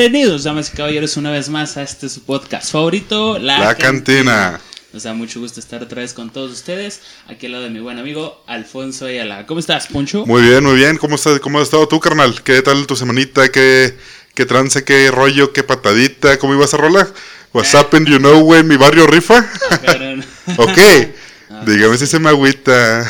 [0.00, 4.58] Bienvenidos, damas y caballeros, una vez más a este su podcast favorito, La, Cantina.
[4.94, 7.02] Nos da mucho gusto estar otra vez con todos ustedes.
[7.28, 9.44] Aquí al lado de mi buen amigo Alfonso Ayala.
[9.44, 10.24] ¿Cómo estás, Poncho?
[10.24, 10.96] Muy bien, muy bien.
[10.96, 12.42] ¿Cómo, estás, cómo has estado tú, carnal?
[12.42, 13.52] ¿Qué tal tu semanita?
[13.52, 13.94] ¿Qué,
[14.34, 14.84] qué trance?
[14.84, 15.52] ¿Qué rollo?
[15.52, 16.38] ¿Qué patadita?
[16.38, 17.12] ¿Cómo ibas a rolar?
[17.52, 17.80] What's Ah.
[17.80, 18.64] happened, you know, güey?
[18.64, 19.44] ¿Mi barrio rifa?
[20.56, 20.78] Ok.
[21.66, 23.06] Dígame si se me agüita.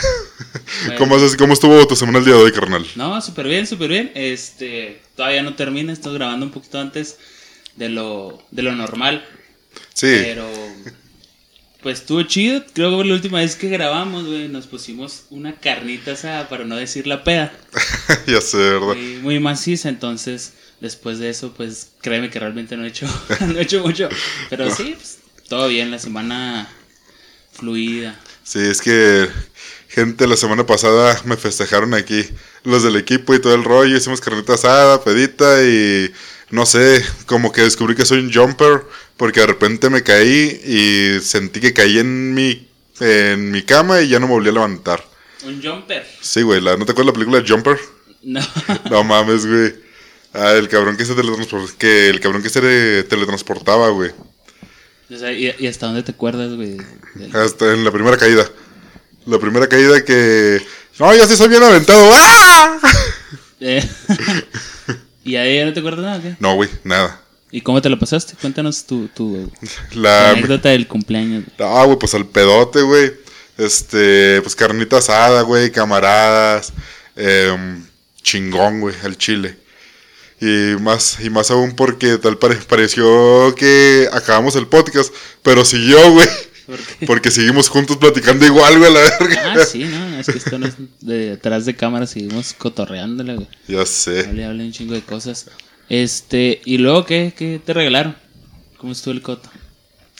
[0.86, 0.94] Bueno.
[0.98, 2.86] ¿Cómo, has- ¿Cómo estuvo tu semana el día de hoy, carnal?
[2.96, 4.12] No, súper bien, súper bien.
[4.14, 7.18] Este, todavía no termina, estoy grabando un poquito antes
[7.76, 9.24] de lo, de lo normal.
[9.94, 10.08] Sí.
[10.22, 10.48] Pero,
[11.82, 12.64] pues estuvo chido.
[12.72, 16.76] Creo que la última vez que grabamos, güey, nos pusimos una carnita asada, para no
[16.76, 17.52] decir la peda.
[18.26, 18.94] ya sé, ¿verdad?
[18.94, 23.06] muy, muy maciza, entonces después de eso, pues créeme que realmente no he hecho,
[23.46, 24.08] no he hecho mucho,
[24.48, 26.68] pero sí, pues, todo bien, la semana
[27.52, 28.18] fluida.
[28.44, 29.28] Sí, es que,
[29.90, 32.24] gente, la semana pasada me festejaron aquí
[32.64, 33.96] los del equipo y todo el rollo.
[33.96, 36.10] Hicimos carnita asada, pedita y
[36.50, 38.82] no sé, como que descubrí que soy un jumper
[39.16, 42.68] porque de repente me caí y sentí que caí en mi,
[43.00, 45.04] en mi cama y ya no me volví a levantar.
[45.44, 46.06] Un jumper.
[46.20, 47.78] Sí, güey, la, ¿no te acuerdas la película Jumper?
[48.22, 48.40] No.
[48.90, 49.74] No mames, güey.
[50.34, 54.10] Ah, el cabrón que se teletransportaba, que el cabrón que se le- teletransportaba, güey.
[55.08, 56.76] ¿y, hasta dónde te acuerdas, güey?
[57.32, 58.48] Hasta en la primera caída.
[59.30, 60.60] La primera caída que...
[60.98, 62.10] No, ya sí soy bien aventado.
[62.14, 62.78] ¡Ah!
[63.62, 63.86] Eh,
[65.22, 66.16] ¿Y ahí ya no te acuerdas nada?
[66.18, 66.36] o qué?
[66.40, 67.20] No, güey, nada.
[67.50, 68.34] ¿Y cómo te lo pasaste?
[68.40, 69.52] Cuéntanos tu, tu
[69.92, 70.30] La...
[70.30, 71.44] anécdota del cumpleaños.
[71.58, 73.12] Ah, güey, pues al pedote, güey.
[73.58, 76.72] Este, pues carnita asada, güey, camaradas.
[77.16, 77.84] em,
[78.22, 79.58] chingón, güey, al chile.
[80.40, 85.12] Y más, y más aún porque tal pare- pareció que acabamos el podcast,
[85.42, 86.26] pero siguió, güey.
[87.06, 89.52] Porque seguimos juntos platicando igual, güey, a la verga.
[89.56, 93.48] Ah, sí, no, es que esto no es de detrás de cámara, seguimos cotorreándole, güey.
[93.68, 94.20] Ya sé.
[94.28, 95.46] Hable, hable un chingo de cosas.
[95.88, 97.32] Este, ¿y luego qué?
[97.36, 98.16] ¿Qué te regalaron?
[98.78, 99.50] ¿Cómo estuvo el coto?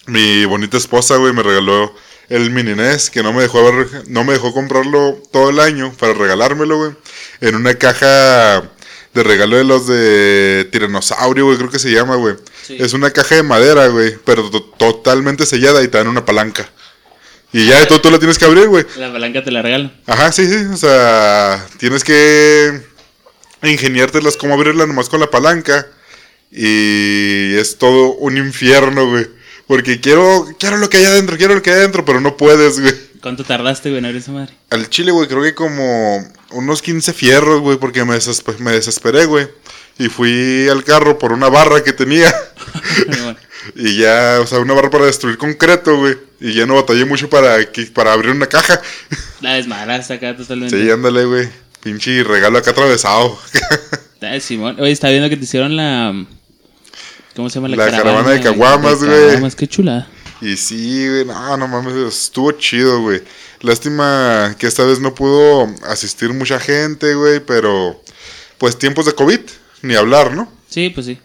[0.06, 1.95] Mi bonita esposa, güey, me regaló
[2.28, 5.93] el mini NES que no me dejó haber- no me dejó comprarlo todo el año
[5.99, 6.93] para regalármelo, güey.
[7.41, 8.71] En una caja
[9.15, 12.37] de regalo de los de tiranosaurio, güey, creo que se llama, güey.
[12.66, 12.76] Sí.
[12.78, 16.71] Es una caja de madera, güey, pero to- totalmente sellada y te dan una palanca.
[17.53, 18.84] Y ya tú, tú la tienes que abrir, güey.
[18.97, 19.91] La palanca te la regalo.
[20.06, 22.81] Ajá, sí, sí, o sea, tienes que
[23.62, 25.87] ingeniártelas cómo abrirla nomás con la palanca.
[26.53, 29.27] Y es todo un infierno, güey.
[29.66, 32.81] Porque quiero, quiero lo que hay adentro, quiero lo que hay adentro, pero no puedes,
[32.81, 32.94] güey.
[33.20, 34.54] ¿Cuánto tardaste, güey, en abrir esa madre?
[34.70, 38.19] Al chile, güey, creo que como unos 15 fierros, güey, porque me,
[38.58, 39.48] me desesperé, güey.
[39.98, 42.32] Y fui al carro por una barra que tenía.
[43.09, 43.36] Bueno,
[43.75, 46.16] y ya, o sea, una barra para destruir concreto, güey.
[46.41, 47.56] Y ya no batallé mucho para,
[47.94, 48.80] para abrir una caja.
[49.41, 50.80] la desmadraste acá totalmente.
[50.80, 51.48] Sí, ándale, güey.
[51.82, 53.38] Pinche regalo acá atravesado.
[54.22, 54.76] Ah, Simón.
[54.78, 56.12] Oye, está viendo que te hicieron la.
[57.34, 59.10] ¿Cómo se llama la, La caravana de caguamas, güey.
[59.10, 60.09] caguamas, qué chulada.
[60.41, 63.23] Y sí, güey, no, no mames, estuvo chido, güey.
[63.61, 68.01] Lástima que esta vez no pudo asistir mucha gente, güey, pero
[68.59, 69.41] pues tiempos de COVID,
[69.83, 70.51] ni hablar, ¿no?
[70.69, 71.19] Sí, pues sí.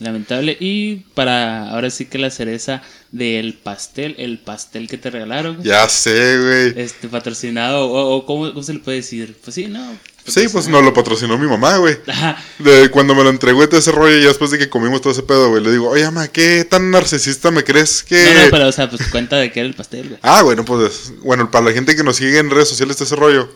[0.00, 0.56] Lamentable.
[0.58, 5.56] Y para ahora sí que la cereza del pastel, el pastel que te regalaron.
[5.56, 5.68] güey.
[5.68, 6.82] Ya sé, güey.
[6.82, 9.36] Este, patrocinado, o, o ¿cómo, cómo se le puede decir?
[9.44, 9.98] Pues sí, no.
[10.26, 11.98] Sí, pues nos lo patrocinó mi mamá, güey.
[12.58, 15.22] De cuando me lo entregó todo ese rollo, y después de que comimos todo ese
[15.22, 18.24] pedo, güey, le digo, oye, mamá, ¿qué tan narcisista me crees que...?
[18.34, 20.20] No, no, pero, o sea, pues cuenta de que era el pastel, güey.
[20.22, 23.16] Ah, bueno, pues, bueno, para la gente que nos sigue en redes sociales de ese
[23.16, 23.48] rollo,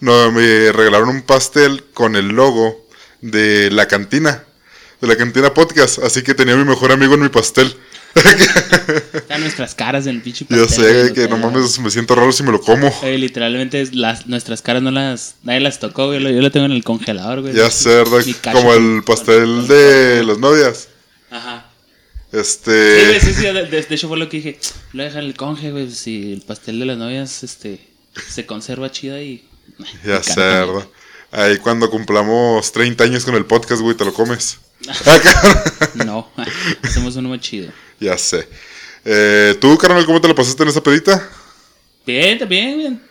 [0.00, 2.86] no, me regalaron un pastel con el logo
[3.20, 4.44] de la cantina,
[5.02, 7.74] de la cantina podcast, así que tenía a mi mejor amigo en mi pastel.
[9.14, 12.14] Están nuestras caras en el pinche Yo pastel, sé güey, que no mames, me siento
[12.14, 12.88] raro si me lo como.
[13.02, 15.34] Oye, literalmente las, nuestras caras no las.
[15.42, 16.20] Nadie las tocó, güey.
[16.22, 17.52] Yo lo, yo lo tengo en el congelador, güey.
[17.52, 18.24] Ya sé, ¿verdad?
[18.52, 20.88] Como el pastel de las novias.
[21.30, 21.66] Ajá.
[22.30, 23.20] Sí, Este...
[23.20, 23.42] sí, sí.
[23.42, 24.60] De, de- de hecho, fue lo que dije.
[24.92, 25.90] Lo dejan en el conge, güey.
[25.90, 27.80] Si el pastel de las novias este,
[28.28, 29.48] se conserva chida y.
[30.06, 30.86] Ya sé, ¿verdad?
[31.32, 34.58] Ahí cuando cumplamos 30 años con el podcast, güey, te lo comes.
[34.88, 35.64] Acá.
[35.94, 36.30] No,
[36.82, 37.70] hacemos uno más chido.
[38.00, 38.48] ya sé.
[39.04, 41.28] Eh, ¿Tú, carnal, cómo te lo pasaste en esa pedita?
[42.06, 43.02] Bien, también, bien.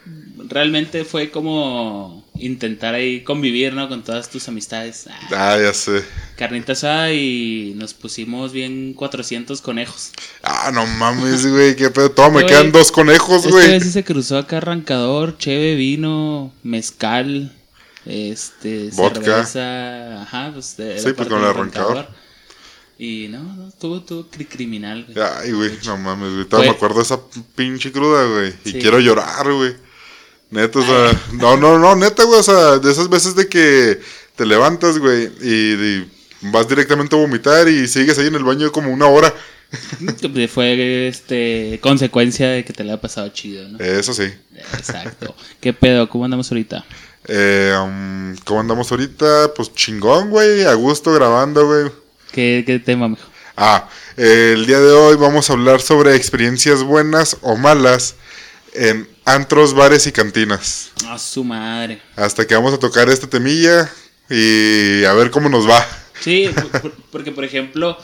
[0.49, 3.87] Realmente fue como intentar ahí convivir, ¿no?
[3.87, 5.05] Con todas tus amistades.
[5.31, 6.03] Ah, Ah, ya sé.
[6.37, 10.11] carnita asada y nos pusimos bien 400 conejos.
[10.41, 12.09] Ah, no mames, güey, qué pedo.
[12.11, 13.67] Todo, me quedan dos conejos, güey.
[13.67, 17.53] vez sí se cruzó acá arrancador, cheve, vino, mezcal,
[18.05, 19.21] este, Vodka.
[19.23, 22.07] cerveza, ajá, pues de, Sí, pues, parte con el del arrancador.
[22.97, 25.17] Y no, no, cri- criminal, güey.
[25.37, 26.45] Ay, güey, no mames, güey.
[26.45, 27.19] Todavía Fue- me acuerdo de esa
[27.55, 28.53] pinche cruda, güey.
[28.65, 28.79] Y Sí.
[28.79, 29.75] quiero llorar, güey.
[30.51, 31.19] Neta, o sea.
[31.33, 32.39] No, no, no, neta, güey.
[32.39, 33.99] O sea, de esas veces de que
[34.35, 36.11] te levantas, güey, y, y
[36.51, 39.33] vas directamente a vomitar y sigues ahí en el baño como una hora.
[40.53, 43.79] Fue este consecuencia de que te le ha pasado chido, ¿no?
[43.79, 44.25] Eso sí.
[44.73, 45.33] Exacto.
[45.59, 46.07] ¿Qué pedo?
[46.09, 46.85] ¿Cómo andamos ahorita?
[47.27, 49.53] Eh, um, ¿Cómo andamos ahorita?
[49.55, 50.63] Pues chingón, güey.
[50.65, 51.91] A gusto grabando, güey.
[52.31, 53.21] ¿Qué, qué tema, mijo?
[53.57, 53.87] Ah,
[54.17, 58.15] eh, el día de hoy vamos a hablar sobre experiencias buenas o malas
[58.73, 60.91] en antros, bares y cantinas.
[61.07, 62.01] A su madre.
[62.15, 63.91] Hasta que vamos a tocar esta temilla
[64.29, 65.85] y a ver cómo nos va.
[66.21, 67.97] Sí, por- por- porque por ejemplo,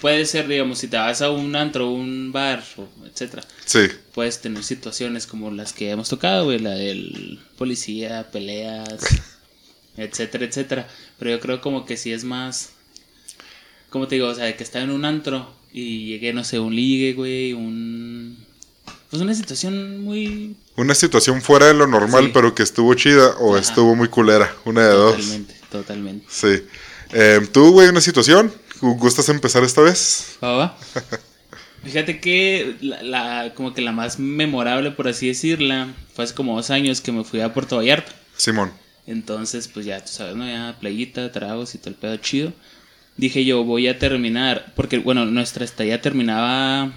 [0.00, 2.64] puede ser, digamos, si te vas a un antro, un bar,
[3.10, 3.80] etcétera, Sí,
[4.14, 8.98] puedes tener situaciones como las que hemos tocado, güey, la del policía, peleas,
[9.96, 10.88] etcétera, etcétera.
[11.18, 12.70] Pero yo creo como que si es más,
[13.90, 14.28] ¿cómo te digo?
[14.28, 17.52] O sea, de que está en un antro y llegué, no sé, un ligue, güey,
[17.52, 18.46] un...
[19.10, 20.54] Pues una situación muy...
[20.76, 22.30] una situación fuera de lo normal, Sí.
[22.34, 23.62] pero que estuvo chida o Ajá.
[23.62, 24.54] estuvo muy culera.
[24.66, 25.16] Una de dos.
[25.16, 26.26] Totalmente, totalmente.
[26.28, 26.62] Sí.
[27.12, 28.52] Eh, ¿Tú, güey, una situación?
[28.80, 30.38] ¿Gustas empezar esta vez?
[30.42, 30.78] ¿Va, va?
[31.82, 36.56] Fíjate que la, la- como que la más memorable, por así decirla, fue hace como
[36.56, 38.12] dos años que me fui a Puerto Vallarta.
[38.36, 38.72] Simón.
[39.06, 40.46] Entonces, pues ya, tú sabes, ¿no?
[40.46, 42.52] Ya playita, tragos y todo el pedo chido.
[43.16, 46.92] Dije yo, voy a terminar, porque, bueno, nuestra estadía terminaba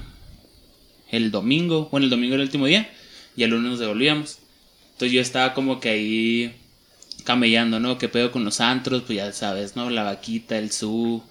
[1.09, 2.89] el domingo, bueno, el domingo era el último día,
[3.35, 4.39] y el lunes nos devolvíamos.
[4.93, 6.55] Entonces yo estaba como que ahí
[7.23, 7.97] camellando, ¿no?
[7.97, 9.03] ¿Qué pedo con los antros?
[9.03, 9.89] Pues ya sabes, ¿no?
[9.89, 11.23] La vaquita, el su,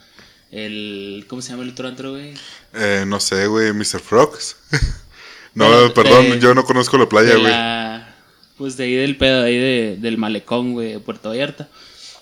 [0.50, 1.24] el...
[1.28, 2.34] ¿Cómo se llama el otro antro, güey?
[2.74, 4.00] Eh, no sé, güey, Mr.
[4.00, 4.56] Frogs.
[5.54, 7.44] no, perdón, de- yo no conozco la playa, güey.
[7.44, 8.14] la-
[8.56, 11.68] pues de ahí del pedo, de ahí de- del malecón, güey, de Puerto Vallarta.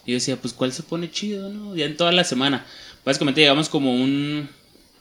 [0.07, 1.75] Y yo decía, pues, ¿cuál se pone chido, no?
[1.77, 2.65] Ya en toda la semana.
[3.05, 4.49] Básicamente llegamos como un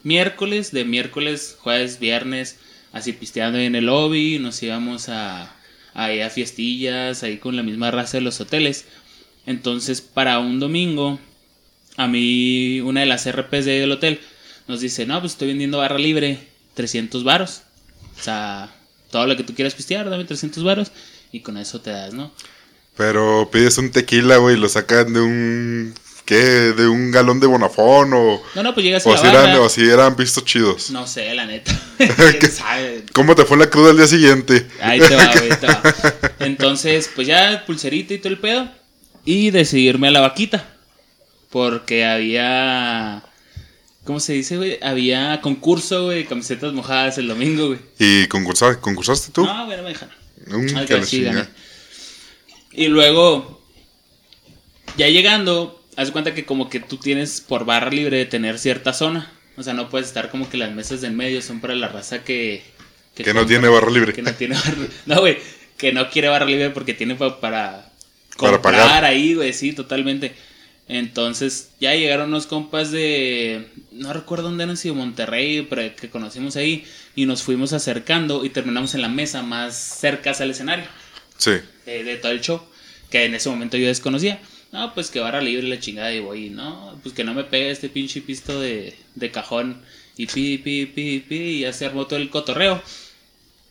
[0.02, 2.56] miércoles, de miércoles, jueves, viernes,
[2.92, 5.54] así pisteando ahí en el lobby, nos íbamos a,
[5.94, 8.86] ahí a fiestillas, ahí con la misma raza de los hoteles.
[9.46, 11.18] Entonces, para un domingo,
[11.98, 14.20] a mí, una de las RPs de ahí del hotel
[14.68, 16.38] nos dice, no, pues estoy vendiendo barra libre,
[16.74, 17.62] 300 varos.
[18.18, 18.72] O sea,
[19.10, 20.92] todo lo que tú quieras pistear, dame 300 varos
[21.32, 22.32] y con eso te das, ¿no?
[22.96, 25.94] Pero pides un tequila, güey, y lo sacan de un...
[26.24, 26.36] ¿Qué?
[26.36, 28.42] ¿De un galón de bonafón o...?
[28.54, 29.42] No, no, pues llegas a O la si, barra.
[29.44, 30.90] eran, o si eran pistos chidos.
[30.90, 31.72] No sé, la neta.
[32.38, 33.04] ¿Quién sabe?
[33.12, 34.68] ¿Cómo te fue la cruda el día siguiente?
[34.80, 35.82] Ahí te va, güey, ahí te va.
[36.40, 38.70] Entonces, pues ya pulserita y todo el pedo.
[39.24, 40.77] Y decidí irme a la vaquita.
[41.50, 43.22] Porque había.
[44.04, 44.78] ¿Cómo se dice, güey?
[44.82, 47.80] Había concurso, güey, camisetas mojadas el domingo, güey.
[47.98, 49.44] ¿Y concursaste, concursaste tú?
[49.44, 50.14] No, güey, no me dejaron.
[50.46, 51.44] Mm, sí, gané.
[52.72, 53.62] Y luego,
[54.96, 58.92] ya llegando, haz cuenta que como que tú tienes por barra libre de tener cierta
[58.92, 59.30] zona.
[59.56, 61.88] O sea, no puedes estar como que las mesas de en medio son para la
[61.88, 62.62] raza que...
[63.14, 64.12] Que no compra- tiene barra libre.
[64.12, 65.38] Que no tiene barra No, güey,
[65.76, 67.90] que no quiere barra libre porque tiene pa- para
[68.38, 69.04] Para comprar pagar.
[69.04, 70.34] ahí, güey, sí, totalmente.
[70.88, 73.68] Entonces, ya llegaron unos compas de.
[73.92, 76.84] No recuerdo dónde eran, si de Monterrey, pero que conocimos ahí.
[77.14, 80.86] Y nos fuimos acercando y terminamos en la mesa más cerca al escenario
[81.36, 81.52] Sí.
[81.84, 82.62] de, de todo el show.
[83.10, 84.40] Que en ese momento yo desconocía.
[84.72, 86.50] No, pues que barra libre la chingada y voy.
[86.50, 89.82] No, pues que no me pegue este pinche pisto de, de cajón.
[90.16, 91.36] Y pi, pi, pi, pi.
[91.36, 92.82] Y ya se armó todo el cotorreo.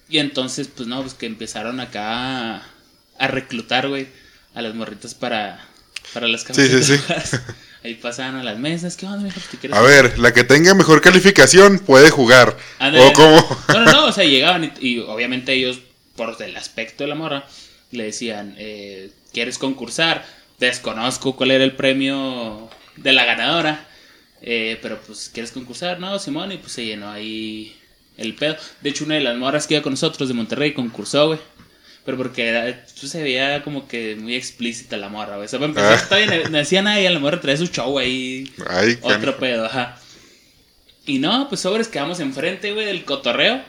[0.09, 2.67] Y entonces, pues no, pues que empezaron acá a,
[3.19, 4.07] a reclutar, güey,
[4.53, 5.66] a las morritas para,
[6.13, 7.37] para las Sí, sí, camisetas sí.
[7.83, 8.97] Ahí pasaban a las mesas.
[8.97, 9.39] ¿Qué onda, mijo?
[9.51, 12.57] ¿Te quieres A ver, la que tenga mejor calificación puede jugar.
[12.79, 13.63] ¿O cómo?
[13.69, 15.79] No, no, no, o sea, llegaban y, y obviamente ellos,
[16.15, 17.45] por el aspecto de la morra,
[17.91, 20.25] le decían, eh, ¿quieres concursar?
[20.59, 23.87] Desconozco cuál era el premio de la ganadora,
[24.41, 25.99] eh, pero pues, ¿quieres concursar?
[25.99, 27.77] No, Simón, y pues se llenó ahí
[28.17, 28.57] el pedo.
[28.81, 31.39] De hecho, una de las morras que iba con nosotros de Monterrey concursó, güey.
[32.07, 35.43] Pero porque era, se veía como que muy explícita la morra, güey.
[35.45, 36.05] O sea, para empezar, Ah.
[36.07, 39.65] todavía no decía nada y a la morra traía su show ahí Ay, otro pedo,
[39.65, 39.99] ajá.
[41.05, 43.61] Y no, pues sobres quedamos enfrente, güey, del cotorreo.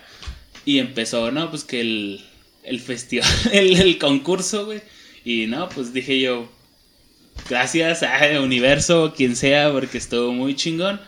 [0.65, 1.51] Y empezó, ¿no?
[1.51, 2.25] Pues que el,
[2.63, 4.83] el festival, el, el concurso, güey.
[5.25, 6.49] Y no, pues dije yo,
[7.51, 11.01] gracias a Universo, quien sea, porque estuvo muy chingón.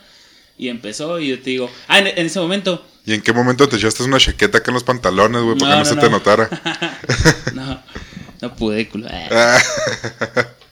[0.59, 3.69] Y empezó, y yo te digo, ah, en, en ese momento, ¿Y en qué momento
[3.69, 5.59] te echaste una chaqueta acá en los pantalones, güey?
[5.59, 6.19] Para No, que no, no, se te no.
[6.19, 6.49] notara.
[7.55, 7.83] no,
[8.41, 9.09] no pude, culo.
[9.11, 9.59] Ah,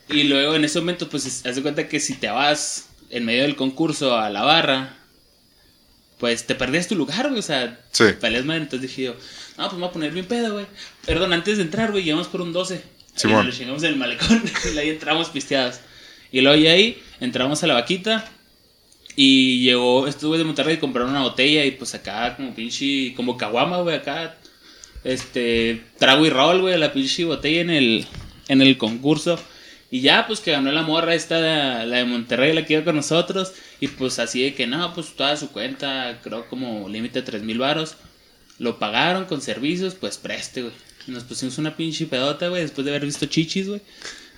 [0.08, 3.42] Y luego en ese momento, pues, haz de cuenta que si te vas en medio
[3.42, 4.94] del concurso a la barra,
[6.18, 7.38] pues te perdías tu lugar, güey.
[7.38, 8.04] O sea, Sí.
[8.20, 8.62] valías madre.
[8.62, 9.16] Entonces dije yo,
[9.56, 10.66] no, pues me voy a poner bien pedo, güey.
[11.06, 12.82] Perdón, antes de entrar, güey, llegamos por un 12.
[13.14, 13.34] Simón.
[13.34, 14.42] Y nos lo chingamos en el malecón
[14.74, 15.80] y ahí entramos pisteadas.
[16.30, 18.30] Y luego ya ahí entramos a la vaquita.
[19.20, 23.36] Y llegó, estuve de Monterrey y compraron una botella y pues acá como pinche, como
[23.36, 24.36] caguama, güey, acá.
[25.02, 28.06] Este, trago y rol, güey, la pinche botella en el,
[28.46, 29.36] en el concurso.
[29.90, 32.84] Y ya, pues que ganó la morra esta, la, la de Monterrey, la que iba
[32.84, 33.54] con nosotros.
[33.80, 37.42] Y pues así de que no, pues toda su cuenta, creo como límite de 3
[37.42, 37.96] mil varos.
[38.60, 40.74] Lo pagaron con servicios, pues preste, güey.
[41.08, 43.80] Nos pusimos una pinche pedota, güey, después de haber visto chichis, güey.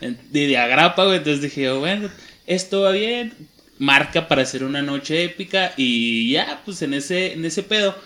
[0.01, 1.19] De, de agrapa, güey.
[1.19, 2.09] Entonces dije, bueno,
[2.47, 3.35] esto va bien.
[3.81, 5.73] Marca para hacer una noche épica.
[5.77, 7.97] Y ya, pues en ese, en ese pedo.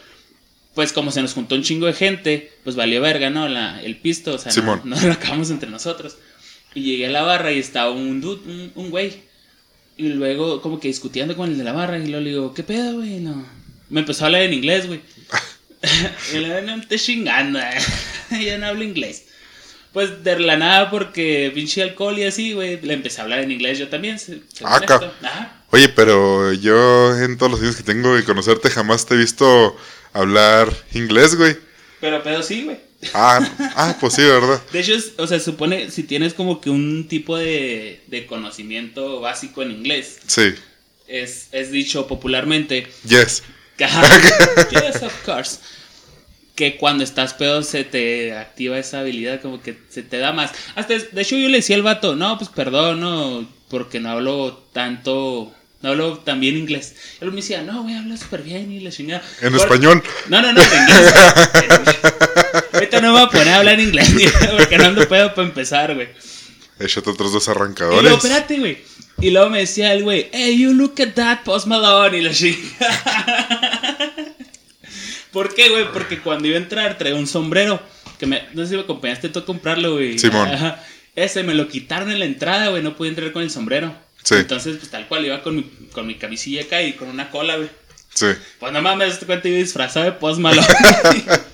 [0.75, 3.47] Pues como se nos juntó un chingo de gente, pues valió verga, ¿no?
[3.49, 4.81] La, el pisto, o sea, no, Simón.
[4.85, 6.17] no lo acabamos entre nosotros.
[6.75, 9.23] Y llegué a la barra y estaba un dude, un, un güey.
[9.97, 12.65] Y luego como que discutiendo con el de la barra y luego le digo, ¿qué
[12.65, 13.21] pedo, güey?
[13.21, 13.47] No.
[13.91, 15.01] Me empezó a hablar en inglés, güey.
[16.35, 18.45] y le digo, no estés chingando, eh.
[18.45, 19.27] yo no hablo inglés.
[19.93, 23.53] Pues de la nada porque pinche alcohol y así, güey, le empecé a hablar en
[23.53, 24.19] inglés yo también.
[24.19, 25.13] se- según Ah.
[25.23, 25.64] Ajá.
[25.75, 29.77] Oye, pero yo en todos los años que tengo de conocerte jamás te he visto
[30.13, 31.57] hablar inglés, güey.
[32.01, 32.79] Pero pedo sí, güey.
[33.13, 33.41] Ah,
[33.77, 34.63] ah, pues sí, ¿verdad?
[34.73, 39.21] De hecho, es- o sea, supone, si tienes como que un tipo de, de conocimiento
[39.21, 40.55] básico en inglés, Sí.
[41.07, 43.43] es, es dicho popularmente, Yes.
[44.71, 45.59] Yes, of course.
[46.55, 50.53] Que cuando estás pedo se te activa esa habilidad, como que se te da más.
[50.77, 54.63] Hasta, de hecho, yo le decía al vato, no, pues perdón, no, porque no hablo
[54.73, 55.53] tanto,
[55.85, 56.95] no hablo tan bien inglés.
[57.21, 59.23] Él me decía, no, güey, habla súper bien y la chingada.
[59.43, 60.03] En Por- español.
[60.29, 61.15] No, no, no, en inglés.
[62.73, 64.11] Ahorita no me voy a poner a hablar en inglés,
[64.57, 66.09] porque no ando pedo para empezar, güey.
[66.81, 68.13] Échate otros dos Y luego, arrancadores.
[68.15, 68.79] espérate, güey.
[69.21, 72.17] Y luego me decía el güey, hey, you look at that Post Malone.
[72.19, 74.15] Y la chingada.
[75.33, 75.93] ¿Por qué, güey?
[75.93, 77.81] Porque cuando iba a entrar traía un sombrero.
[78.19, 80.19] Que me, no sé si me acompañaste tú a comprarlo, güey.
[80.19, 80.49] Simón.
[80.49, 80.83] Ajá.
[81.15, 82.83] Ese me lo quitaron en la entrada, güey.
[82.83, 83.95] No podía entrar con el sombrero.
[84.25, 84.35] Sí.
[84.37, 85.63] Entonces, pues tal cual, iba con mi,
[85.93, 87.69] con mi camisilla acá y con una cola, güey.
[88.15, 88.27] Sí.
[88.59, 90.67] Pues no mames, te cuenta, iba disfrazado de Post Malone.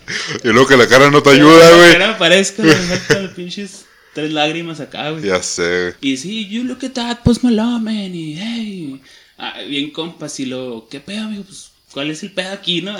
[0.42, 1.98] Y luego que la cara no te ayuda, güey.
[1.98, 5.24] No me parezco, me faltan pinches tres lágrimas acá, güey.
[5.24, 6.12] Ya sé, güey.
[6.12, 8.14] Y sí, you look at that, Post Malone, man.
[8.14, 9.00] Y hey,
[9.38, 10.40] ah, bien compas.
[10.40, 11.44] Y lo, ¿qué pedo, amigo?
[11.44, 12.96] Pues, ¿cuál es el pedo aquí, no?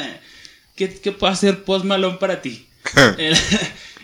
[0.76, 2.66] ¿Qué, qué puede hacer Post Malone para ti?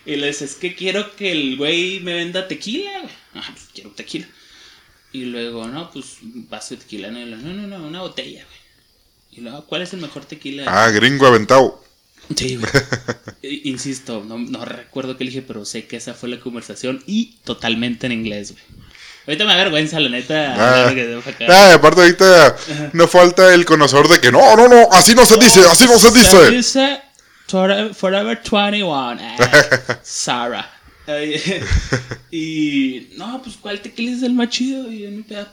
[0.07, 3.13] Y le dices, es que quiero que el güey me venda tequila, güey.
[3.35, 4.29] Ah, pues quiero tequila.
[5.17, 7.11] Y luego, no, pues, vaso de tequila.
[7.11, 9.39] No, no, no, no, una botella, güey.
[9.39, 10.65] Y luego, ¿cuál es el mejor tequila?
[10.67, 11.83] Ah, gringo aventado.
[12.37, 12.71] Sí, güey.
[13.65, 18.05] Insisto, no, no recuerdo qué dije, pero sé que esa fue la conversación y totalmente
[18.05, 18.63] en inglés, güey.
[19.27, 20.85] Ahorita me da vergüenza, la neta.
[20.87, 20.95] Ah.
[21.49, 22.57] Ah, aparte ahorita
[22.93, 25.99] no falta el conocedor de que no, no, no, así no se dice, así no
[25.99, 26.51] se dice.
[26.51, 27.01] dice
[27.49, 29.19] Forever, Forever 21.
[29.19, 30.76] Ah, Sarah.
[32.31, 34.91] Y no, pues ¿cuál tequila es el más chido?
[34.91, 35.53] Y yo en mi peda,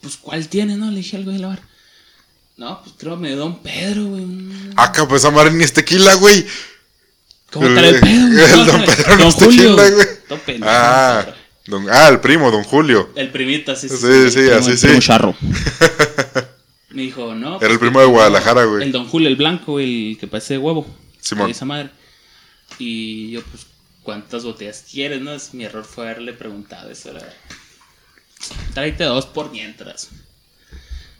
[0.00, 0.76] pues ¿cuál tiene?
[0.76, 1.60] No, le dije algo de la bar.
[2.56, 4.22] No, pues creo me dio Don Pedro, güey.
[4.24, 6.46] un- Acá pues amar ni es tequila, güey.
[7.52, 8.28] ¿Cómo El- está el pedo?
[8.28, 8.44] güey?
[8.44, 9.76] el No, Don Pedro no Don es Julio.
[9.76, 10.06] tequila, güey.
[10.28, 11.26] Todo pendejo, Ah,
[11.66, 13.10] don, ah, el primo, don Julio.
[13.16, 14.86] El primito, así Sí, el sí, primo- así el sí.
[14.86, 15.36] primo charro.
[16.90, 17.56] Me dijo, no.
[17.56, 18.84] Era el pues, primo de Guadalajara, güey.
[18.84, 20.86] El don Julio, el blanco, el que parece huevo.
[21.20, 21.46] Simón.
[21.46, 21.90] De esa madre.
[22.78, 23.66] Y yo, pues,
[24.04, 25.20] ¿cuántas botellas quieres?
[25.20, 27.10] No, es, mi error fue haberle preguntado eso.
[27.10, 27.28] Era...
[28.74, 30.10] Tráete dos por mientras.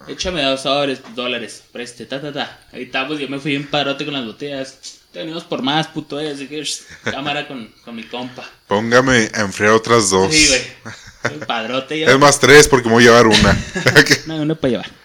[0.06, 2.60] Échame dos dólares, dólares, preste, ta, ta, ta.
[2.72, 5.00] Ahí estamos, yo me fui en padrote con las botellas.
[5.12, 6.62] Te venimos por más, puto, eh, así que
[7.04, 8.44] cámara con, con mi compa.
[8.66, 10.34] Póngame a enfriar otras dos.
[10.34, 11.32] Sí, güey.
[11.32, 12.06] El padrote yo.
[12.08, 13.58] Es más tres porque me voy a llevar una.
[14.26, 15.03] No, uno para llevar.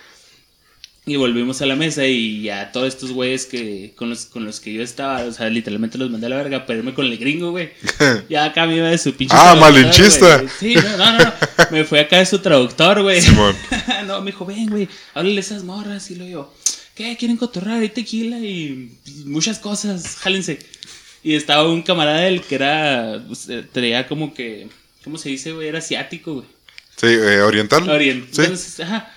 [1.10, 4.60] Y volvimos a la mesa y ya todos estos güeyes que con los, con los
[4.60, 7.18] que yo estaba, o sea, literalmente los mandé a la verga para irme con el
[7.18, 7.72] gringo, güey.
[8.30, 9.36] Ya acá me iba de su pinche.
[9.36, 10.44] Ah, malinchista.
[10.60, 11.34] Sí, no, no, no, no.
[11.72, 13.22] Me fui acá de su traductor, güey.
[13.22, 13.56] Simón.
[14.06, 16.12] no, me dijo, ven, güey, háblale esas morras.
[16.12, 16.54] Y lo yo,
[16.94, 17.18] ¿qué?
[17.18, 17.82] ¿Quieren cotorrar?
[17.82, 18.92] Hay tequila y
[19.26, 20.60] muchas cosas, jálense.
[21.24, 24.68] Y estaba un camarada del que era, pues, eh, traía como que,
[25.04, 25.68] ¿cómo se dice, güey?
[25.70, 26.46] Era asiático, güey.
[26.98, 27.90] Sí, eh, oriental.
[27.90, 28.32] Orient.
[28.32, 28.42] Sí.
[28.42, 29.12] Entonces, ajá.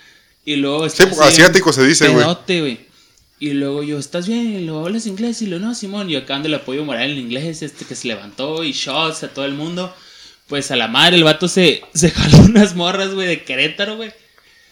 [0.45, 2.81] Y luego Sí, asiático se dice, güey.
[3.39, 4.53] Y luego yo, ¿estás bien?
[4.53, 5.43] Y luego hablas inglés.
[5.43, 6.09] Y lo no, Simón.
[6.09, 9.35] Y acá ando el apoyo moral en inglés, este que se levantó y shots a
[9.35, 9.93] todo el mundo.
[10.47, 14.13] Pues a la madre, el vato se, se jaló unas morras, güey, de Querétaro, güey.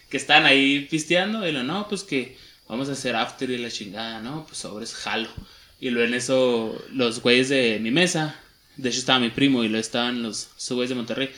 [0.08, 1.46] Que están ahí pisteando.
[1.48, 2.36] Y lo no, pues que
[2.68, 4.46] vamos a hacer after y la chingada, ¿no?
[4.46, 5.28] Pues sobres, jalo.
[5.80, 8.38] Y luego en eso, los güeyes de mi mesa.
[8.76, 11.30] De hecho estaba mi primo y luego estaban los, esos güeyes de Monterrey.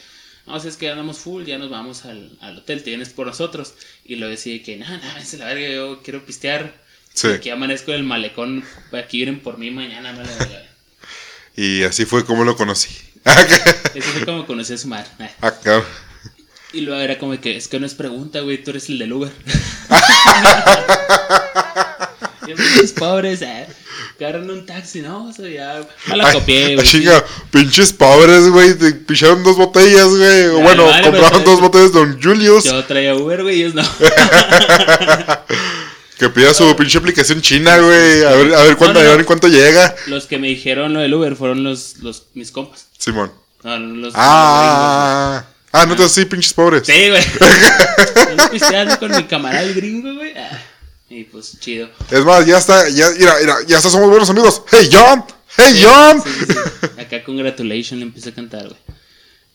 [0.47, 3.27] No, si es que andamos full, ya nos vamos al, al hotel, te vienes por
[3.27, 3.75] nosotros.
[4.05, 6.81] Y luego decía que, no, no, váyanse a la verga, yo quiero pistear.
[7.15, 7.29] Sí.
[7.29, 10.67] Aquí amanezco en el malecón, aquí vienen por mí mañana, me la verga.
[11.57, 12.89] Y así fue como lo conocí.
[13.95, 15.11] Eso fue como conocí a su madre.
[15.41, 15.85] Acá.
[16.73, 19.13] Y luego era como que, es que no es pregunta, güey, tú eres el del
[19.13, 19.31] Uber.
[22.47, 23.67] y esos pobres, eh.
[24.21, 25.81] Agarran un taxi, no, o sea, ya.
[26.07, 26.87] Me la copié, güey.
[26.87, 28.75] chinga, pinches pobres, güey.
[28.75, 30.47] Te picharon dos botellas, güey.
[30.47, 32.65] O bueno, vale, compraron dos botellas de Don Julius.
[32.65, 33.83] Yo traía Uber, güey, ellos no.
[36.19, 38.23] Que pida su pinche aplicación china, güey.
[38.23, 39.93] A ver, a ver No, no, a ver cuánto llega.
[40.07, 42.87] Los que me dijeron lo del Uber fueron los, los mis compas.
[42.97, 43.33] Simón.
[43.65, 46.85] Los Ah, ah, no te sí, pinches pobres.
[46.87, 47.23] Sí, güey.
[48.53, 50.33] Pisteando con mi camarada el gringo, güey.
[51.15, 51.91] Y pues chido.
[52.11, 54.63] Es más, ya está, ya, mira, mira, ya está, somos buenos amigos.
[54.71, 55.25] Hey, John.
[55.57, 56.23] Hey, John.
[56.25, 56.89] Sí, sí, sí.
[57.01, 58.81] Acá Congratulation le empecé a cantar, güey.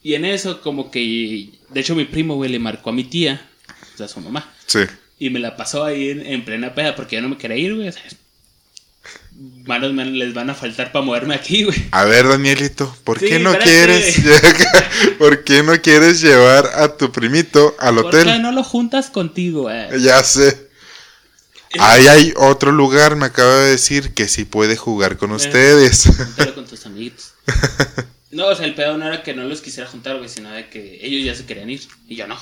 [0.03, 1.49] Y en eso, como que.
[1.69, 3.49] De hecho, mi primo, güey, le marcó a mi tía,
[3.93, 4.53] o sea, a su mamá.
[4.67, 4.81] Sí.
[5.19, 7.73] Y me la pasó ahí en, en plena peda porque yo no me quería ir,
[7.75, 7.87] güey.
[7.87, 8.03] o sea,
[9.65, 11.77] manos me- les van a faltar para moverme aquí, güey.
[11.91, 14.13] A ver, Danielito, ¿por Sí, qué no espérate.
[14.13, 18.41] quieres, por qué no quieres llevar a tu primito al ¿Por qué hotel?
[18.41, 20.01] no lo juntas contigo, güey?
[20.01, 20.66] Ya sé.
[21.79, 26.09] Ahí hay otro lugar, me acaba de decir que sí puede jugar con ustedes.
[26.55, 27.33] Con tus amiguitos.
[28.31, 30.69] No, o sea, el pedo no era que no los quisiera juntar, güey, sino de
[30.69, 32.37] que ellos ya se querían ir y yo no.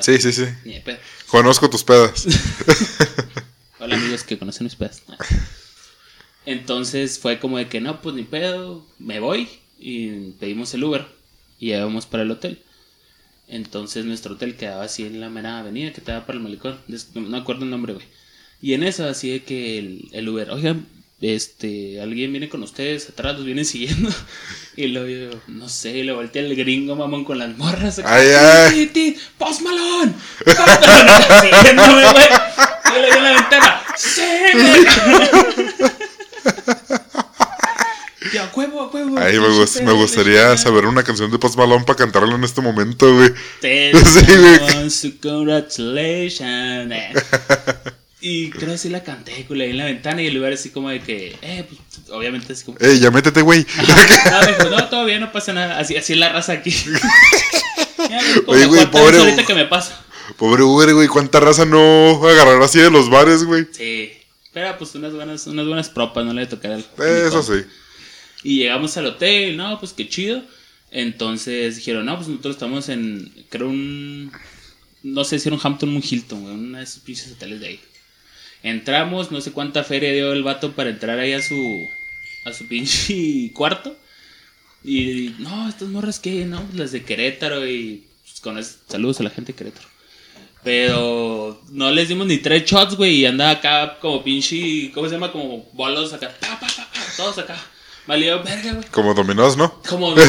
[0.00, 0.44] Sí, sí, sí.
[0.64, 0.98] Ni de pedo.
[1.26, 2.26] Conozco tus pedas.
[3.78, 5.02] Hola amigos que conocen mis pedas.
[6.46, 11.06] Entonces fue como de que no, pues ni pedo, me voy y pedimos el Uber
[11.58, 12.62] y ya vamos para el hotel.
[13.48, 16.80] Entonces nuestro hotel quedaba así en la mera avenida que estaba para el malecón,
[17.14, 18.06] no me acuerdo el nombre, güey.
[18.66, 20.86] Y en eso así de que el, el Uber, oigan,
[21.20, 24.10] este, alguien viene con ustedes atrás, los vienen siguiendo.
[24.78, 27.98] Y luego yo, no sé, le volteé al gringo, mamón, con las morras.
[28.04, 29.16] Ay, "Ti, ay.
[29.38, 30.12] ¡Post Malone!
[31.42, 32.28] Siguiéndome, güey.
[32.92, 33.82] Yo le di en la ventana.
[33.96, 34.20] ¡Sí,
[34.52, 34.84] güey!
[38.34, 39.18] Y a huevo, a huevo.
[39.18, 42.60] Ahí me, gust- me gustaría saber una canción de Post Malone para cantarla en este
[42.60, 43.30] momento, güey.
[43.62, 45.20] Sí, güey.
[45.22, 46.92] congratulations.
[48.20, 48.26] Eh.
[48.28, 50.70] Y creo que sí la canté, güey, ahí en la ventana y el lugar así
[50.70, 52.78] como de que, eh, pues, obviamente así como...
[52.80, 53.66] Ey, ya métete, güey.
[54.90, 55.78] No, bien, no pasa nada.
[55.78, 56.74] Así, así es la raza aquí.
[58.10, 60.04] Ya, como Oye, güey, pobre- ahorita que me pasa.
[60.36, 61.08] Pobre Uber, güey.
[61.08, 63.66] ¿Cuánta raza no agarrará así de los bares, güey?
[63.72, 64.12] Sí.
[64.52, 66.84] Pero pues unas buenas, unas buenas propas, no le voy a tocar al.
[67.26, 67.64] Eso sí.
[68.42, 70.42] Y llegamos al hotel, no, pues qué chido.
[70.90, 74.30] Entonces dijeron, no, pues nosotros estamos en, creo un,
[75.02, 77.60] no sé si era un Hampton o un Hilton, güey, una de esos pinches hoteles
[77.60, 77.80] de ahí.
[78.66, 81.88] Entramos, no sé cuánta feria dio el vato para entrar ahí a su,
[82.44, 83.96] a su pinche cuarto.
[84.82, 89.30] Y no, estas morras que, no, las de Querétaro y pues, con saludos a la
[89.30, 89.86] gente de Querétaro.
[90.64, 95.14] Pero no les dimos ni tres shots, güey, y andaba acá como pinche, ¿cómo se
[95.14, 95.30] llama?
[95.30, 97.56] Como bolos acá, pa, pa, pa, pa, todos acá.
[98.08, 98.88] Valió verga, güey.
[98.90, 99.80] Como dominós, ¿no?
[99.88, 100.24] Como no,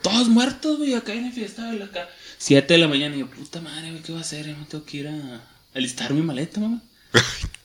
[0.00, 2.08] todos muertos, güey, acá en la fiesta, güey, acá.
[2.38, 4.46] Siete de la mañana y yo, puta madre, güey, ¿qué voy a hacer?
[4.46, 5.42] Me tengo que ir a
[5.74, 6.80] alistar mi maleta, mamá.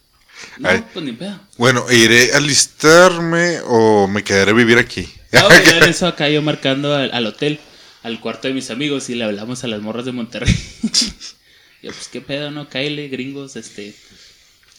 [0.58, 0.84] No, Ay.
[0.94, 1.40] pues ni pedo.
[1.58, 5.12] Bueno, ¿iré a alistarme o me quedaré a vivir aquí?
[5.32, 7.60] No, ya en eso acá yo marcando al, al hotel,
[8.04, 10.54] al cuarto de mis amigos y le hablamos a las morras de Monterrey.
[11.82, 12.70] yo, pues qué pedo, ¿no?
[12.70, 13.96] Kyle, gringos, este,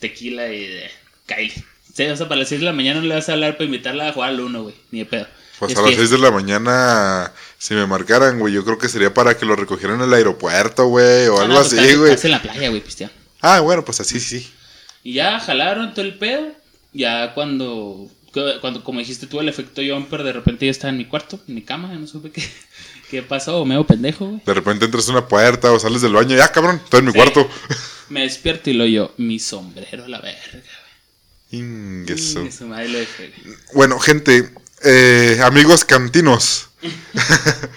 [0.01, 0.91] tequila y de
[1.27, 1.53] Kyle.
[1.95, 3.67] Sí, o sea, para las 6 de la mañana no le vas a hablar para
[3.67, 5.27] invitarla a jugar al uno, güey, ni de pedo.
[5.61, 8.79] Pues Es a las que- 6 de la mañana, si me marcaran, güey, yo creo
[8.79, 11.73] que sería para que lo recogieran en el aeropuerto, güey, o Ah, algo no, pues,
[11.75, 12.17] así, güey.
[12.21, 13.15] En la playa, güey, pisteando.
[13.41, 14.53] Ah, bueno, pues así, sí.
[15.05, 16.53] Y ya jalaron todo el pedo.
[16.93, 18.09] Ya cuando,
[18.61, 21.55] cuando como dijiste tú, el efecto jumper, de repente ya estaba en mi cuarto, en
[21.55, 22.43] mi cama, ya no supe qué,
[23.11, 24.41] qué pasó, me hago pendejo, güey.
[24.45, 27.13] De repente entras a una puerta o sales del baño, ya cabrón, estoy en mi
[27.13, 27.19] Sí.
[27.19, 27.49] cuarto.
[28.11, 30.61] Me despierto y lo yo, mi sombrero la verga,
[31.51, 32.19] güey.
[32.53, 33.57] Su madre lo dejé, güey.
[33.75, 34.51] Bueno, gente,
[34.85, 36.69] eh, amigos cantinos.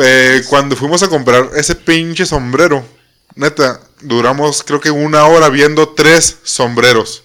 [0.00, 2.86] Eh, cuando fuimos a comprar ese pinche sombrero,
[3.34, 7.24] neta, duramos creo que una hora viendo tres sombreros.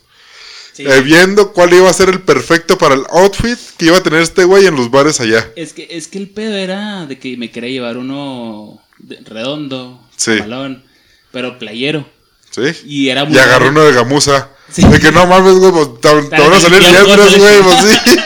[0.74, 0.86] Sí.
[0.88, 4.22] Eh, viendo cuál iba a ser el perfecto para el outfit que iba a tener
[4.22, 5.48] este güey en los bares allá.
[5.56, 10.02] Es que, es que el pedo era de que me quería llevar uno de- redondo,
[10.18, 10.40] Sí.
[10.40, 10.84] balón,
[11.32, 12.10] pero playero.
[12.50, 12.62] ¿Sí?
[12.86, 14.50] Y era muy Y agarró uno de gamuza.
[14.72, 14.82] Sí.
[14.88, 18.18] De que no mames, güey, pues te, te van a salir cosas, güey, pues sí.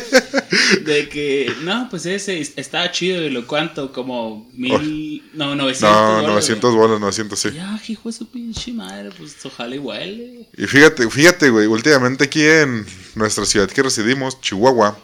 [0.85, 5.81] De que, no, pues ese estaba chido y lo cuanto, como mil, no, 900.
[5.81, 7.49] No, dólares, 900 bolas, 900, sí.
[7.53, 10.47] Ya, hijo de su pinche madre, pues ojalá igual.
[10.57, 12.85] Y fíjate, fíjate, güey, últimamente aquí en
[13.15, 14.97] nuestra ciudad que residimos, Chihuahua,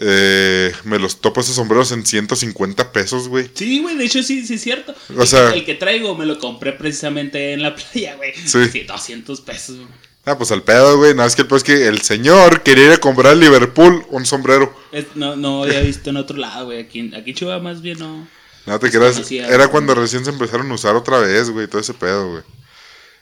[0.00, 3.50] eh, me los topo esos sombreros en 150 pesos, güey.
[3.54, 4.94] Sí, güey, de hecho sí, sí es cierto.
[5.16, 8.32] O el, sea- el que traigo me lo compré precisamente en la playa, güey.
[8.46, 8.84] Sí.
[8.86, 9.88] 200 pesos, güey.
[10.30, 11.12] Ah, pues al pedo, güey.
[11.14, 14.26] Nada más que el pedo es que el señor quería ir a comprar Liverpool un
[14.26, 14.76] sombrero.
[14.92, 16.80] Es- no, no había visto en otro lado, güey.
[16.80, 18.28] Aquí, aquí Chihuahua más bien no.
[18.66, 19.30] No te creas.
[19.32, 19.68] Era güey.
[19.70, 21.66] cuando recién se empezaron a usar otra vez, güey.
[21.66, 22.42] Todo ese pedo, güey.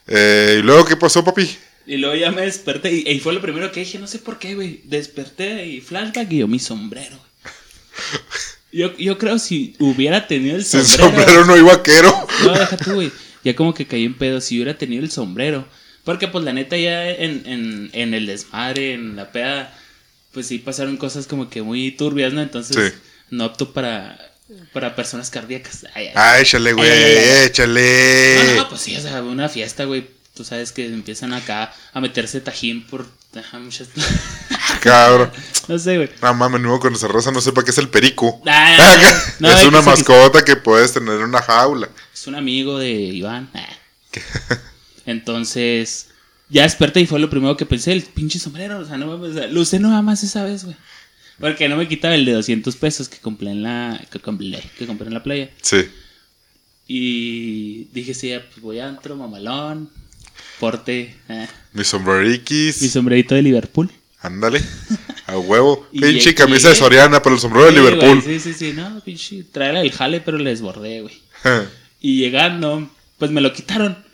[0.08, 1.48] Eh, ¿Y luego qué pasó, papi?
[1.86, 4.38] Y luego ya me desperté y, y fue lo primero que dije, no sé por
[4.40, 4.80] qué, güey.
[4.84, 7.16] Desperté y flashback y yo mi sombrero.
[8.72, 11.22] Yo, yo creo si hubiera tenido el Sin sombrero.
[11.22, 12.12] sombrero no hay vaquero.
[12.44, 13.10] No, deja tú, güey.
[13.42, 15.66] Ya como que caí en pedo si hubiera tenido el sombrero.
[16.06, 19.76] Porque pues la neta ya en, en, en el desmadre, en la peda,
[20.32, 22.40] pues sí pasaron cosas como que muy turbias, ¿no?
[22.40, 22.98] Entonces Sí.
[23.30, 24.16] no opto para,
[24.72, 25.84] para personas cardíacas.
[25.94, 26.12] Ay, ay.
[26.14, 26.88] Ah, échale, güey,
[27.44, 28.36] échale.
[28.54, 30.06] No, no, pues sí, o sea, una fiesta, güey.
[30.34, 33.88] Tú sabes que empiezan acá a meterse tajín por ajá, muchas...
[34.80, 35.30] Cabrón.
[35.68, 36.10] no sé, güey.
[36.22, 38.40] No mames, nuevo con esa rosa no sepa qué es el perico.
[38.46, 38.96] Ah,
[39.40, 41.88] no, es una que- mascota que puedes tener en una jaula.
[42.14, 43.50] Es un amigo de Iván.
[45.06, 46.08] Entonces,
[46.48, 48.78] ya desperté y fue lo primero que pensé, el pinche sombrero.
[48.80, 50.76] O sea, no mames, lo usé nada más esa vez, güey.
[51.38, 54.86] Porque no me quitaba el de 200 pesos que compré en la, que compré, que
[54.86, 55.50] compré en la playa.
[55.62, 55.84] Sí.
[56.88, 59.90] Y dije, sí, pues voy a antro, mamalón,
[60.60, 62.80] porte, ah, Mi sombreriquis.
[62.80, 63.90] mi sombrerito de Liverpool.
[64.20, 64.62] Ándale.
[65.26, 65.86] A huevo.
[65.92, 68.22] Pinche camisa de Soriana, pero el sombrero de Liverpool.
[68.22, 71.14] güey, sí, sí, sí, no, pinche, traerla del jale, pero le desbordé, güey.
[72.00, 72.88] Y llegando,
[73.18, 74.05] pues me lo quitaron.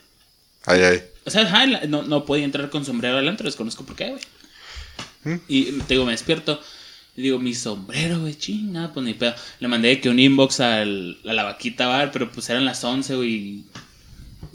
[0.65, 1.03] Ay, ay.
[1.25, 4.21] O sea, ajá, no, no podía entrar con sombrero al antro, desconozco por qué, güey.
[5.23, 5.41] ¿Mm?
[5.47, 6.59] Y te digo, me despierto.
[7.15, 9.33] Y digo, mi sombrero, güey, chinga, pues ni pedo.
[9.59, 13.15] Le mandé que un inbox al, a la vaquita bar, pero pues eran las 11,
[13.15, 13.29] güey.
[13.31, 13.65] y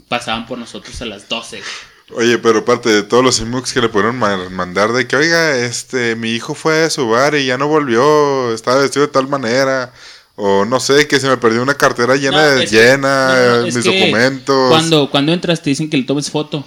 [0.07, 1.61] Pasaban por nosotros a las 12.
[2.09, 2.27] güey.
[2.27, 5.57] Oye, pero aparte de todos los inbox que le pudieron ma- mandar de que, oiga,
[5.57, 9.27] este, mi hijo fue a su bar y ya no volvió, estaba vestido de tal
[9.27, 9.93] manera.
[10.41, 13.59] O no sé, que se me perdió una cartera llena No, de que- llena, no,
[13.61, 14.69] no, es mis documentos.
[14.69, 16.65] Cuando, cuando entras te dicen que le tomes foto.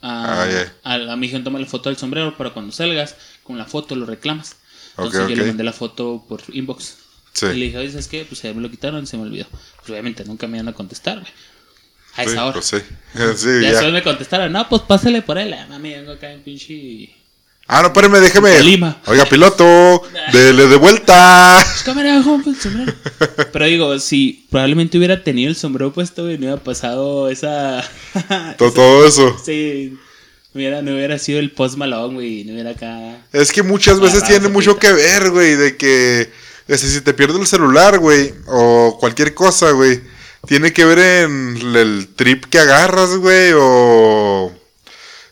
[0.00, 0.72] A, Ah, ya.
[0.84, 3.96] a, a mi hija toma la foto del sombrero para cuando salgas, con la foto
[3.96, 4.56] lo reclamas.
[4.96, 6.98] Entonces yo le mandé la foto por inbox.
[7.32, 7.46] Sí.
[7.46, 8.24] Y le dije, oye, ¿sabes qué?
[8.24, 9.46] Pues ya me lo quitaron, se me olvidó.
[9.50, 11.32] Pues obviamente nunca me iban a contestar, güey.
[12.16, 12.52] A Sí, esa hora.
[12.52, 12.76] pues sí.
[13.36, 13.70] Sí, ya, ya.
[13.72, 15.52] después me contestaron, no, pues pásale por él.
[15.54, 17.13] Ah, mami, vengo acá en pinche.
[17.66, 18.60] Ah, no, espérame, déjeme.
[18.60, 19.00] Lima.
[19.06, 21.58] Oiga, piloto, dele de vuelta.
[21.62, 22.92] Pues cámara, joven, el sombrero.
[23.52, 27.82] Pero digo, si probablemente hubiera tenido el sombrero puesto, güey, no hubiera pasado esa.
[28.58, 29.36] Todo, todo eso.
[29.44, 29.98] sí.
[30.52, 32.44] No hubiera, no hubiera sido el post malón, güey.
[32.44, 33.26] No hubiera acá.
[33.32, 36.30] Es que muchas veces tiene mucho que ver, güey, de que
[36.68, 40.00] este, si te pierdes el celular, güey, o cualquier cosa, güey,
[40.46, 44.52] tiene que ver en el trip que agarras, güey, o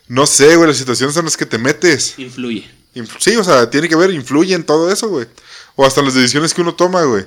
[0.07, 2.15] no sé, güey, las situaciones en las que te metes.
[2.17, 2.65] Influye.
[2.95, 5.25] Inf- Sí, o sea, tiene que ver, influye en todo eso, güey.
[5.75, 7.25] O hasta las decisiones que uno toma, güey.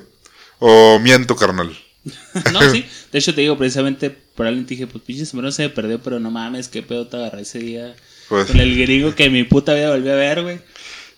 [0.58, 1.76] O miento, carnal.
[2.52, 2.84] No, sí.
[3.12, 6.30] De hecho, te digo, precisamente, probablemente dije, pues pinche sombrero se me perdió, pero no
[6.30, 7.96] mames, qué pedo te agarré ese día.
[8.28, 10.60] Pues, Con el gringo que mi puta vida volvió a ver, güey.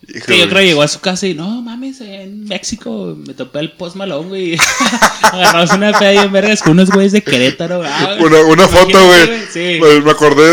[0.06, 3.58] Que yo creo que llegó a su casa y no mames, en México me topé
[3.58, 4.56] el post malón, güey.
[5.22, 7.82] Agarramos una peda en vergas con unos güeyes de Querétaro.
[7.84, 8.32] Ah, güey.
[8.32, 9.42] Una, una foto, güey.
[9.52, 9.80] Sí.
[9.80, 10.50] Me- acordé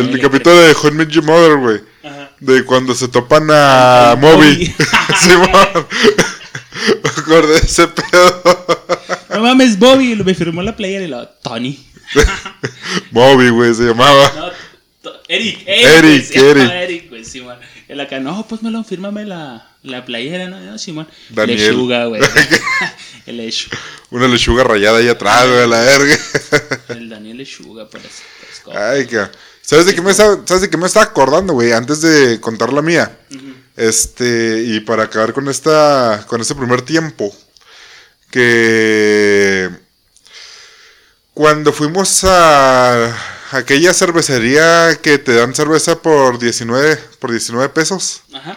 [0.00, 1.80] del El capítulo de How I Met Your Mother, güey.
[2.40, 4.46] De cuando se topan a Moby.
[4.46, 4.66] Moby.
[5.20, 5.86] Simón.
[7.02, 8.66] Me acordé de ese pedo.
[9.30, 10.16] No mames, Bobby.
[10.16, 11.26] Me firmó la playera y lo.
[11.28, 11.78] Tony.
[13.10, 14.32] Moby, güey, se llamaba.
[15.04, 15.62] No, Eric.
[15.66, 16.70] Eric, Eric.
[16.70, 17.24] Eric, güey.
[17.88, 20.58] Él acá, no, pues Melón, fírmame la, la playera, ¿no?
[20.60, 21.06] No, Simón.
[21.30, 21.58] Daniel.
[21.58, 22.20] Lechuga, güey.
[23.26, 23.78] El Lechuga.
[24.10, 26.18] Una lechuga rayada ahí atrás, güey, la verga.
[26.88, 28.22] El Daniel Lechuga, parece.
[28.74, 29.30] Ay, ca-
[29.62, 31.72] ¿Sabes de qué me estaba, ¿sabes de qué me estaba acordando, güey?
[31.72, 33.18] Antes de contar la mía.
[33.76, 37.34] Este, y para acabar con esta, con este primer tiempo.
[38.30, 39.70] Que
[41.34, 43.16] cuando fuimos a
[43.56, 48.22] aquella cervecería que te dan cerveza por 19, por 19 pesos.
[48.32, 48.56] Ajá.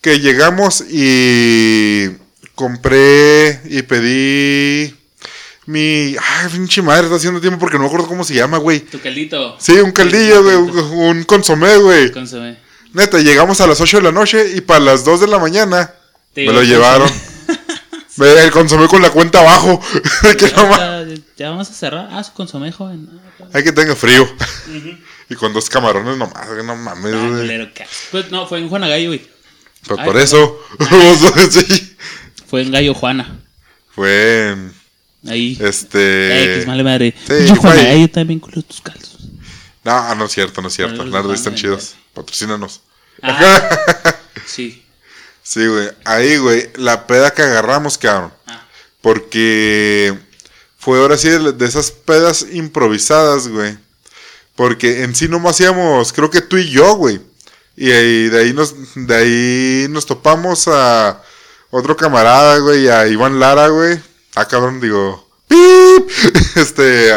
[0.00, 2.10] que llegamos y
[2.54, 4.94] compré y pedí
[5.66, 6.14] mi...
[6.20, 8.80] Ay, pinche madre, está haciendo tiempo porque no me acuerdo cómo se llama, güey.
[8.80, 9.56] Tu caldito.
[9.58, 12.12] Sí, un caldillo, güey, un, consomé, güey.
[12.12, 12.58] Consomé.
[12.92, 15.92] Neta, llegamos a las 8 de la noche y para las 2 de la mañana
[16.34, 17.10] Te me lo llevaron.
[18.16, 19.80] Me- El consomé con la cuenta abajo.
[20.38, 20.68] Que no
[21.36, 22.08] Ya, vamos a cerrar.
[22.10, 23.08] Ah, su consomé, joven.
[23.40, 23.44] Ah.
[23.52, 24.26] Hay que tenga frío.
[25.30, 29.26] Y con dos camarones nomás, no mames, Ah, Pues no, fue en Juana Gallo, güey.
[29.86, 30.60] Pues Ay, por eso.
[31.50, 31.96] sí.
[32.46, 33.40] Fue en Gallo Juana.
[33.94, 34.74] Fue en,
[35.26, 35.56] Ahí.
[35.62, 36.56] este...
[36.56, 37.14] X, male madre.
[37.26, 37.94] sí, Yo Juana güey.
[37.94, 39.28] Gallo también culo tus calzos.
[39.82, 41.04] No, no es cierto, no es cierto.
[41.04, 41.94] No, a están chidos.
[42.12, 42.82] Patrocínanos.
[43.22, 43.68] Ah,
[44.46, 44.84] sí.
[45.42, 45.90] Sí, güey.
[46.04, 48.32] Ahí, güey, la peda que agarramos, cabrón.
[48.46, 48.66] Ah,
[49.02, 50.18] Porque
[50.84, 53.76] fue ahora sí de, de esas pedas improvisadas, güey.
[54.56, 57.20] Porque en sí nomás íbamos, creo que tú y yo, güey.
[57.76, 61.20] Y, ahí- de ahí nos, de ahí nos topamos a
[61.70, 63.98] otro camarada, güey, a Iván Lara, güey.
[64.36, 65.28] Ah, cabrón, digo.
[65.48, 66.10] ¡Pip!
[66.56, 67.12] Este,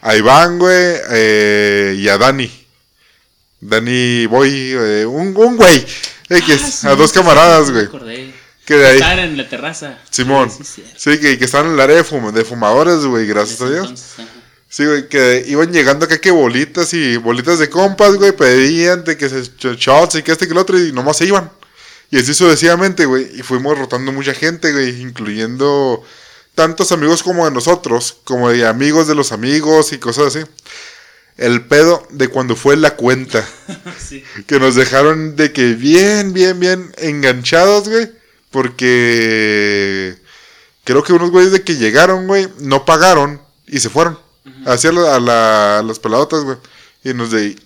[0.00, 2.66] a Iván, güey, eh, y a Dani.
[3.60, 5.84] Danny Boy, eh, un, un güey.
[6.30, 7.86] X, Ah, sí, a dos camaradas, güey.
[8.68, 8.96] Que de ahí.
[8.96, 9.98] Estaban en la terraza.
[10.10, 10.50] Simón.
[10.50, 13.88] Sí, que, que estaban en el área de, fum- de fumadores, güey, gracias a Dios.
[13.88, 14.26] entonces.
[14.68, 19.16] Sí, güey, que iban llegando acá que bolitas y bolitas de compas, güey, pedían de
[19.16, 21.50] que se shots y que este y que el otro y nomás se iban.
[22.10, 26.04] Y así sucesivamente, güey, y fuimos rotando mucha gente, güey, incluyendo
[26.54, 30.44] tantos amigos como de nosotros, como de amigos de los amigos y cosas así.
[31.38, 33.48] El pedo de cuando fue la cuenta,
[34.06, 34.22] Sí.
[34.46, 38.10] que nos dejaron de que bien, bien, bien enganchados, güey,
[38.50, 40.16] porque
[40.84, 44.18] creo que unos güeyes de que llegaron, güey, no pagaron y se fueron.
[44.66, 46.56] Hacia la- a, la- a las peladotas, güey.
[47.04, 47.56] Y nos de...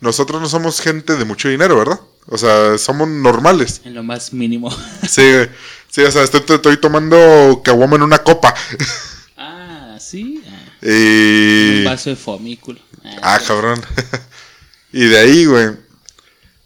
[0.00, 2.00] Nosotros no somos gente de mucho dinero, ¿verdad?
[2.26, 3.80] O sea, somos normales.
[3.84, 4.70] En lo más mínimo.
[5.08, 5.48] Sí, güey.
[5.90, 8.54] Sí, o sea, estoy, estoy tomando caguama en una copa.
[9.36, 10.42] ah, sí.
[10.46, 11.78] Ah, y...
[11.78, 12.78] Un vaso de fomículo.
[13.22, 13.80] Ah, cabrón.
[14.92, 15.70] y de ahí, güey.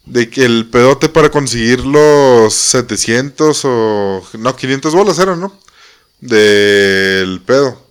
[0.05, 4.27] De que el pedote para conseguir los 700 o...
[4.37, 5.57] No, 500 bolas eran, ¿no?
[6.19, 7.81] Del pedo.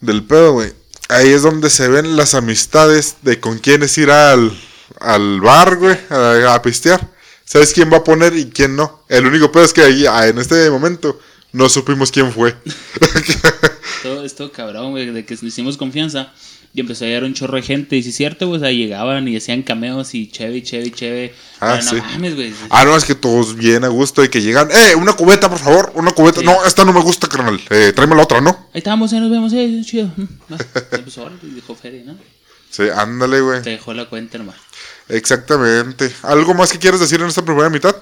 [0.00, 0.72] Del pedo, güey.
[1.08, 4.56] Ahí es donde se ven las amistades de con quiénes ir al,
[5.00, 7.12] al bar, güey, a, a pistear.
[7.44, 9.04] ¿Sabes quién va a poner y quién no?
[9.08, 11.20] El único pedo es que ahí, ah, en este momento,
[11.52, 12.56] no supimos quién fue.
[14.04, 16.32] Todo esto cabrón, güey, de que hicimos confianza.
[16.76, 17.96] Y empezó a llegar un chorro de gente.
[17.96, 21.34] Y si es cierto, güey, o sea, llegaban y hacían cameos y cheve, cheve, cheve.
[21.60, 21.96] Ah, Pero sí.
[21.96, 22.52] no mames, güey.
[22.68, 24.68] ah, no, es que todos bien a gusto y que llegan.
[24.70, 25.92] ¡Eh, una cubeta, por favor!
[25.94, 26.40] Una cubeta.
[26.40, 26.46] Sí.
[26.46, 27.60] No, esta no me gusta, carnal.
[27.70, 28.68] Eh, tráeme la otra, ¿no?
[28.74, 30.10] Ahí estábamos, ahí nos vemos, eh, chido.
[30.16, 32.16] Mm, pues, y dejó feria, ¿no?
[32.70, 33.62] Sí, ándale, güey.
[33.62, 34.56] Te dejó la cuenta nomás.
[35.08, 36.10] Exactamente.
[36.22, 37.94] ¿Algo más que quieres decir en esta primera mitad?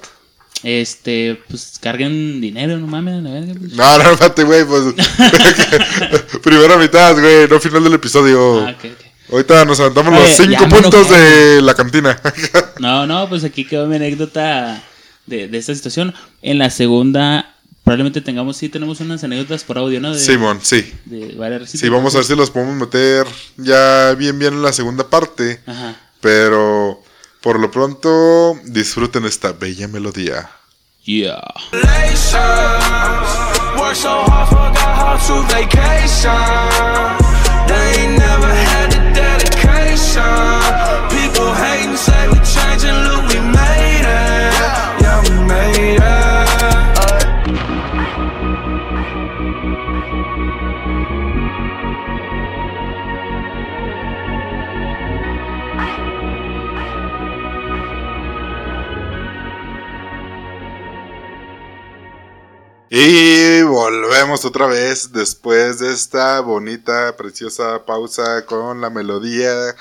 [0.62, 3.54] Este, pues carguen dinero, no mames, la verga.
[3.58, 3.72] pues.
[3.72, 4.94] No, no, espérate, güey, pues.
[6.42, 8.66] primera mitad, güey, no final del episodio.
[8.66, 9.12] Ah, ok, ok.
[9.32, 12.20] Ahorita nos aventamos Oye, los cinco puntos de la cantina.
[12.78, 14.82] No, no, pues aquí quedó mi anécdota
[15.26, 16.12] de, de esta situación.
[16.42, 20.12] En la segunda, probablemente tengamos, sí, tenemos unas anécdotas por audio, ¿no?
[20.12, 20.92] De, Simón, sí.
[21.04, 23.24] De varias Sí, vamos a ver si los podemos meter
[23.56, 25.60] ya bien, bien en la segunda parte.
[25.64, 25.94] Ajá.
[26.20, 27.01] Pero
[27.42, 30.48] por lo pronto, disfruten esta bella melodía.
[31.04, 31.42] Yeah.
[62.94, 69.74] Y volvemos otra vez después de esta bonita, preciosa pausa con la melodía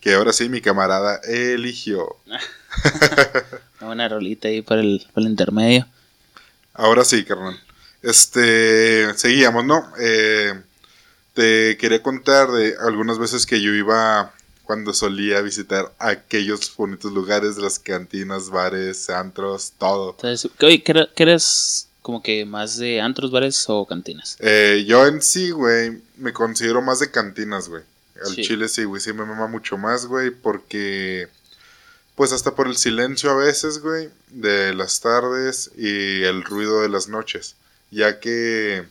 [0.00, 2.16] que ahora sí mi camarada eligió.
[3.82, 5.86] Una rolita ahí para el, para el intermedio.
[6.72, 7.60] Ahora sí, carnal.
[8.00, 9.92] Este, seguíamos, ¿no?
[10.00, 10.58] Eh,
[11.34, 17.58] te quería contar de algunas veces que yo iba cuando solía visitar aquellos bonitos lugares,
[17.58, 20.12] las cantinas, bares, antros, todo.
[20.12, 24.36] Entonces, oye, ¿qué qué eres como que más de antros, bares o cantinas?
[24.38, 27.82] Eh, yo en sí, güey, me considero más de cantinas, güey.
[28.24, 28.42] Al Sí.
[28.42, 31.26] chile sí, güey, sí me mama mucho más, güey, porque...
[32.14, 36.88] Pues hasta por el silencio a veces, güey, de las tardes y el ruido de
[36.88, 37.56] las noches.
[37.90, 38.84] Ya que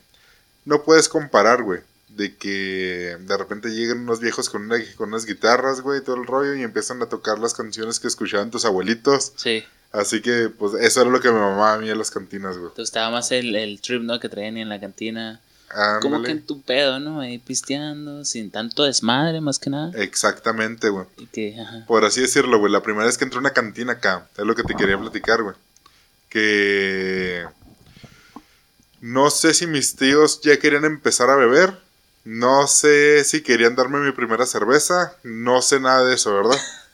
[0.66, 5.24] no puedes comparar, güey, de que de repente llegan unos viejos con, una- con unas
[5.24, 9.32] guitarras, güey, todo el rollo y empiezan a tocar las canciones que escuchaban tus abuelitos.
[9.36, 9.64] Sí.
[9.96, 12.68] Así que, pues, eso era lo que me mamaba a mí en las cantinas, güey.
[12.68, 14.20] Entonces estaba más el, el trip, ¿no?
[14.20, 15.40] Que traían en la cantina.
[16.00, 17.20] Como que en tu pedo, ¿no?
[17.20, 19.90] Ahí pisteando, sin tanto desmadre, más que nada.
[19.94, 21.06] Exactamente, güey.
[21.32, 21.56] Que.
[21.86, 22.70] Por así decirlo, güey.
[22.70, 25.42] La primera vez que entré a una cantina acá, es lo que te quería platicar,
[25.42, 25.56] güey.
[26.28, 27.46] Que.
[29.00, 31.74] No sé si mis tíos ya querían empezar a beber.
[32.24, 35.16] No sé si querían darme mi primera cerveza.
[35.22, 36.58] No sé nada de eso, ¿verdad?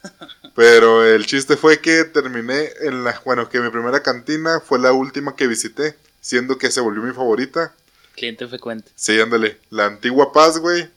[0.54, 3.20] Pero el chiste fue que terminé en la.
[3.24, 5.96] Bueno, que mi primera cantina fue la última que visité.
[6.20, 7.72] Siendo que se volvió mi favorita.
[8.14, 8.90] Cliente frecuente.
[8.94, 9.58] Sí, ándale.
[9.70, 10.88] La antigua Paz, güey.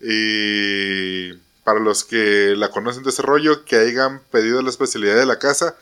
[0.00, 1.32] Y
[1.64, 5.38] para los que la conocen de ese rollo, que hayan pedido la especialidad de la
[5.38, 5.76] casa,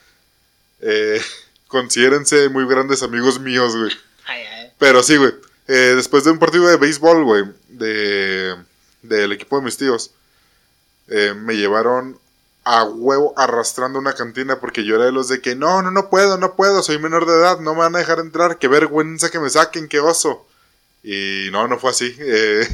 [0.80, 1.20] eh,
[1.68, 3.92] considérense muy grandes amigos míos, güey.
[4.26, 4.72] Ay, ay.
[4.78, 5.32] Pero sí, güey.
[5.68, 8.56] eh, después de un partido de béisbol, güey, de,
[9.02, 10.10] del equipo de mis tíos,
[11.08, 12.18] eh, me llevaron
[12.68, 16.10] a huevo arrastrando una cantina porque yo era de los de que no, no, no
[16.10, 19.30] puedo, no puedo, soy menor de edad, no me van a dejar entrar, qué vergüenza
[19.30, 20.44] que me saquen, qué oso.
[21.04, 22.12] Y no, no fue así.
[22.18, 22.66] eh,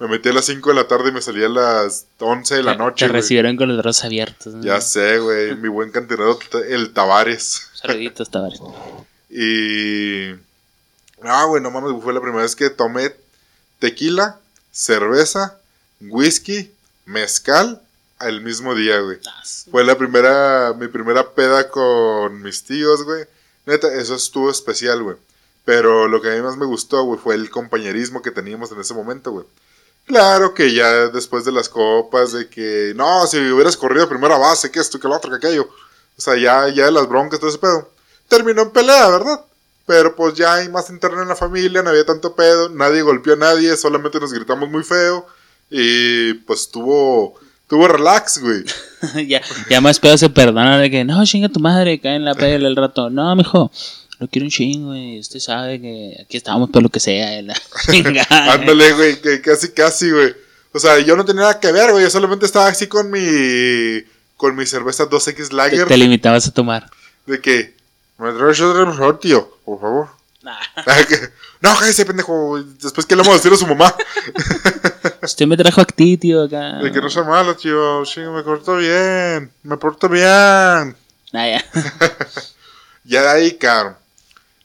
[0.00, 2.62] Me metí a las 5 de la tarde y me salí a las 11 de
[2.64, 3.06] la noche.
[3.06, 4.54] Te recibieron con los brazos abiertos.
[4.54, 4.64] ¿no?
[4.64, 5.54] Ya sé, güey.
[5.54, 6.36] Mi buen cantinero,
[6.68, 7.70] el Tavares.
[7.74, 8.60] Saluditos, Tavares.
[9.30, 10.32] Y.
[11.22, 13.14] Ah, güey, no mames, fue la primera vez que tomé
[13.78, 14.40] tequila,
[14.72, 15.60] cerveza,
[16.00, 16.72] whisky,
[17.06, 17.82] mezcal
[18.18, 19.18] al mismo día, güey.
[19.26, 23.24] Ah, Fue la primera, mi primera peda con mis tíos, güey.
[23.66, 25.16] Neta, eso estuvo especial, güey.
[25.64, 28.80] Pero lo que a mí más me gustó, güey, fue el compañerismo que teníamos en
[28.80, 29.46] ese momento, güey.
[30.06, 34.38] Claro que ya después de las copas, de que, no, si hubieras corrido a primera
[34.38, 35.68] base, que esto, que lo otro, que aquello.
[36.16, 37.90] O sea, ya, ya las broncas, todo ese pedo.
[38.26, 39.44] Terminó en pelea, ¿verdad?
[39.86, 43.34] Pero pues ya hay más interno en la familia, no había tanto pedo, nadie golpeó
[43.34, 45.26] a nadie, solamente nos gritamos muy feo.
[45.70, 48.64] Y pues tuvo, tuvo relax, güey.
[49.28, 52.34] ya, ya más pedo se perdona de que, no, chinga tu madre, cae en la
[52.34, 53.10] pela el rato.
[53.10, 53.70] No, mijo,
[54.18, 55.20] lo quiero un chingo, güey.
[55.20, 57.40] Usted sabe que aquí estamos por lo que sea.
[57.42, 57.54] la.
[58.30, 60.34] Ándale, güey, que casi, casi, güey.
[60.72, 62.02] O sea, yo no tenía nada que ver, güey.
[62.04, 64.02] Yo solamente estaba así con mi.
[64.36, 65.86] Con mi cerveza 2X te, Lager.
[65.88, 66.88] te limitabas a tomar.
[67.26, 67.74] De que.
[68.18, 69.58] Me traes favor, tío.
[69.64, 70.08] Por favor.
[70.42, 70.56] Nah.
[70.76, 72.60] Ah, que- No, cállese, pendejo.
[72.80, 73.94] Después, ¿qué le vamos a decir a su mamá?
[75.28, 76.78] Usted me trajo a ti, tío, acá.
[76.78, 78.04] De que no sea malo, tío.
[78.04, 79.50] Sí, me porto bien.
[79.62, 80.26] Me porto bien.
[80.26, 80.94] Ah,
[81.32, 81.64] ya.
[83.04, 83.96] Ya de ahí, cabrón.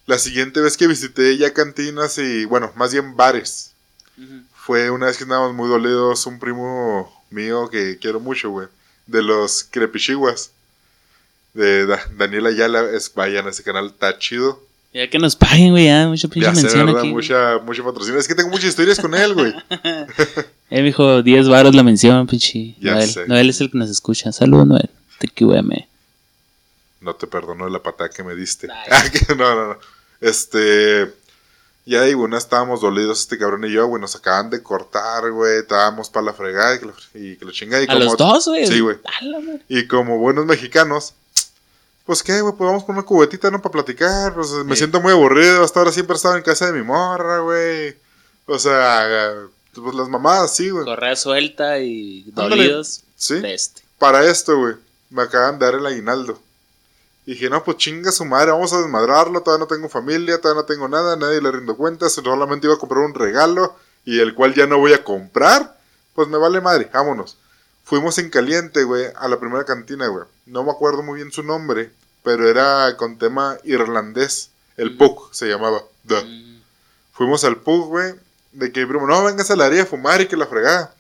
[0.06, 3.72] La siguiente vez que visité ya cantinas y, bueno, más bien bares.
[4.54, 8.68] Fue una vez que estábamos muy dolidos, un primo mío que quiero mucho, güey.
[9.08, 10.52] De los crepichiguas.
[11.54, 12.82] De Da- Daniel Ayala.
[12.92, 14.62] Es, vayan a ese canal, está chido.
[14.94, 17.02] Ya que nos paguen, güey, ya, mucha pinche Ya sé, mención ¿verdad?
[17.02, 17.12] aquí.
[17.12, 18.20] Mucha, mucha patrocinio.
[18.20, 19.54] Es que tengo muchas historias con él, güey.
[20.70, 22.76] Eh, mijo, 10 varos la mención, pinche.
[22.80, 23.08] Ya Noel.
[23.08, 23.28] sé.
[23.28, 24.32] Noel es el que nos escucha.
[24.32, 24.90] Saludos, Noel.
[25.20, 25.70] Te QM.
[27.02, 28.68] No te perdono la patada que me diste.
[29.38, 29.78] No, no, no.
[30.20, 31.14] Este.
[31.86, 34.02] Ya digo, una estábamos dolidos este cabrón y yo, güey.
[34.02, 35.60] Nos acaban de cortar, güey.
[35.60, 37.46] Estábamos para la fregada y que, la, y que.
[37.46, 38.66] Y ¿A los dos, güey?
[38.66, 38.98] Sí, güey.
[39.70, 41.14] Y como buenos mexicanos,
[42.06, 43.62] pues qué, güey, pues vamos por una cubetita, ¿no?
[43.62, 44.34] Para platicar.
[44.34, 44.80] Pues me Sí.
[44.80, 45.64] siento muy aburrido.
[45.64, 47.96] Hasta ahora siempre he estado en casa de mi morra, güey.
[48.46, 49.34] O sea,
[49.74, 50.86] pues las mamadas, sí, güey.
[50.86, 53.04] Correa suelta y dolidos.
[53.16, 53.42] Sí.
[53.98, 54.76] Para esto, güey,
[55.10, 56.40] me acaban de dar el aguinaldo.
[57.26, 59.42] Y dije, no, pues chinga su madre, vamos a desmadrarlo.
[59.42, 62.12] Todavía no tengo familia, todavía no tengo nada, nadie le rindo cuentas.
[62.12, 65.78] Solamente iba a comprar un regalo y el cual ya no voy a comprar.
[66.14, 67.38] Pues me vale madre, vámonos.
[67.94, 70.24] Fuimos en caliente, güey, a la primera cantina, güey.
[70.48, 71.92] No me acuerdo muy bien su nombre,
[72.24, 74.50] pero era con tema irlandés.
[74.78, 74.98] El Mm.
[74.98, 75.84] Pug se llamaba.
[76.04, 76.16] Duh.
[76.26, 76.60] Mm.
[77.12, 78.16] Fuimos al pub, güey.
[78.52, 80.92] De que, primo, no, vengas a la área a fumar y que la fregada.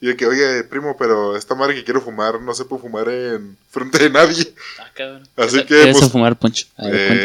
[0.00, 3.08] Y de que, oye, primo, pero esta madre que quiero fumar no se puede fumar
[3.08, 4.54] en frente de nadie.
[4.78, 5.28] Ah, cabrón.
[5.36, 6.66] Así ¿Qué- que, vas pues, a fumar, Poncho?
[6.76, 7.20] A ver, Eh,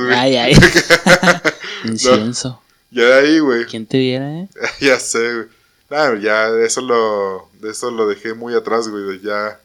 [0.00, 0.14] güey.
[0.14, 0.54] Ay, ay.
[1.84, 2.62] Incienso.
[2.92, 3.64] Ya de ahí, güey.
[3.66, 4.48] ¿Quién te viera, eh?
[4.80, 5.57] ya sé, güey.
[5.90, 9.04] Nah, ya de eso lo, eso lo dejé muy atrás, güey.
[9.04, 9.60] de Ya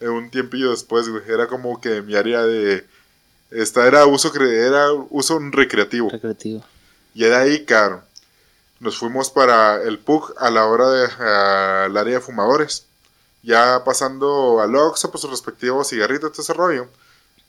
[0.00, 1.22] eh, un tiempillo después, güey.
[1.28, 2.86] Era como que mi área de...
[3.50, 6.10] Esta era uso, era uso recreativo.
[6.10, 6.62] Recreativo.
[7.14, 8.02] Y de ahí, caro,
[8.80, 12.84] nos fuimos para el PUG a la hora de al área de fumadores.
[13.42, 16.88] Ya pasando al Oxxo, pues sus respectivos cigarritos, todo ese rollo.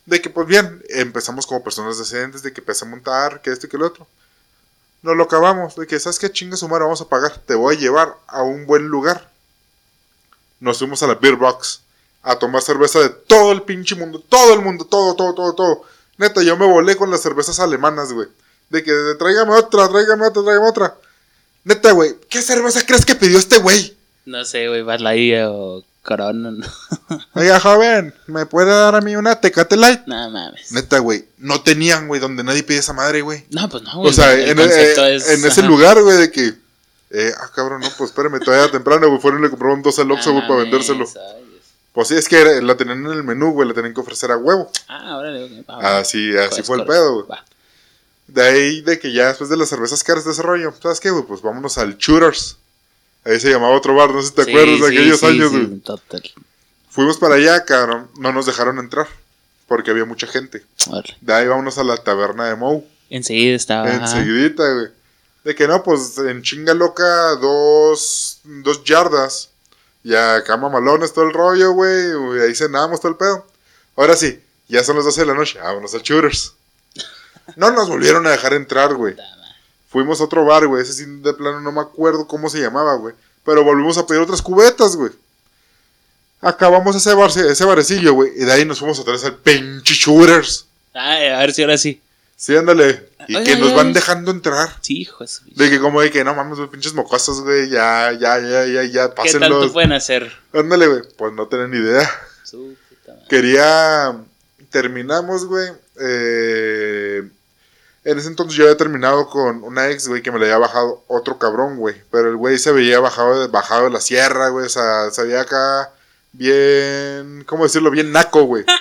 [0.05, 3.67] De que, pues bien, empezamos como personas decentes, de que empecé a montar, que esto
[3.67, 4.07] y que lo otro.
[5.01, 7.37] Nos lo acabamos, de que, ¿sabes qué chinga su vamos a pagar?
[7.37, 9.29] Te voy a llevar a un buen lugar.
[10.59, 11.81] Nos fuimos a la Beer Box
[12.21, 15.81] a tomar cerveza de todo el pinche mundo, todo el mundo, todo, todo, todo, todo.
[16.17, 18.27] Neta, yo me volé con las cervezas alemanas, güey.
[18.69, 20.95] De que de, tráigame otra, tráigame otra, tráigame otra.
[21.63, 23.95] Neta, güey, ¿qué cerveza crees que pidió este güey?
[24.25, 26.51] No sé, güey, Bud Light o Corona.
[27.35, 30.01] Oiga, joven, ¿me puede dar a mí una Tecate Light?
[30.07, 30.71] no mames.
[30.71, 33.45] Neta, güey, no tenían, güey, donde nadie pide esa madre, güey.
[33.51, 34.09] No, pues no, güey.
[34.09, 36.53] O sea, el en, concepto eh, es- en ese lugar, güey, de que...
[37.11, 40.11] Eh, ah, cabrón, no, pues espérame, todavía temprano, güey, fueron y le compraron dos al
[40.11, 41.05] Oxxo, Ah, güey, para mames, vendérselo.
[41.35, 41.45] ay.
[41.91, 44.31] Pues sí, es que era- la tenían en el menú, güey, la tenían que ofrecer
[44.31, 44.71] a huevo.
[44.87, 45.67] Ah, ok.
[45.69, 45.97] va, va.
[45.97, 47.39] Así, así fue el pedo, güey.
[48.27, 51.09] De ahí, de que ya después de las cervezas caras de ese rollo, ¿sabes qué,
[51.09, 51.23] güey?
[51.25, 52.57] Pues vámonos al Shooters.
[53.25, 55.25] Ahí se llamaba otro bar, no sé si te Sí, acuerdas de sí, aquellos sí,
[55.25, 55.79] años, güey.
[55.79, 56.23] total.
[56.89, 58.09] Fuimos para allá, cabrón.
[58.17, 59.07] No nos dejaron entrar.
[59.67, 60.65] Porque había mucha gente.
[60.87, 61.15] Órale.
[61.21, 62.83] De ahí vámonos a la taberna de Moe.
[63.11, 63.91] Enseguida estaba.
[63.93, 64.87] Enseguidita, güey.
[65.43, 69.49] De que no, pues en chinga loca, dos, dos yardas.
[70.03, 72.39] Ya cama malones, todo el rollo, güey.
[72.39, 73.45] y Ahí cenamos todo el pedo.
[73.95, 75.59] Ahora sí, ya son las 12 de la noche.
[75.61, 76.53] Vámonos al Shooters.
[77.57, 79.15] No nos volvieron a dejar entrar, güey.
[79.89, 80.83] Fuimos a otro bar, güey.
[80.83, 83.15] Ese sí, de plano no me acuerdo cómo se llamaba, güey.
[83.43, 85.11] Pero volvimos a pedir otras cubetas, güey.
[86.41, 88.31] Acabamos ese, bar, ese barecillo, güey.
[88.35, 90.67] Y de ahí nos fuimos vez al pinche Shooters.
[90.93, 92.01] Ay, a ver si ahora sí.
[92.35, 93.09] Sí, ándale.
[93.27, 94.69] Y que nos van dejando entrar.
[94.81, 95.25] Sí, hijo
[95.55, 98.83] de que como de que no mames, güey, pinches mocosos, güey, ya, ya, ya, ya,
[98.83, 99.49] ya, ¿Qué pásenlos.
[99.49, 100.31] tanto pueden hacer?
[100.53, 101.01] Ándale, güey.
[101.17, 102.09] Pues no tienen ni idea.
[102.43, 103.25] Su puta madre.
[103.27, 104.17] Quería.
[104.69, 105.69] Terminamos, güey.
[105.99, 107.29] eh,
[108.05, 111.03] en ese entonces yo había terminado con una ex, güey, que me le había bajado
[111.07, 111.95] otro cabrón, güey.
[112.11, 114.65] Pero el güey se veía bajado de, bajado de la sierra, güey.
[114.65, 115.91] O sea, se veía acá
[116.31, 117.43] bien.
[117.45, 117.91] ¿Cómo decirlo?
[117.91, 118.63] Bien naco, güey.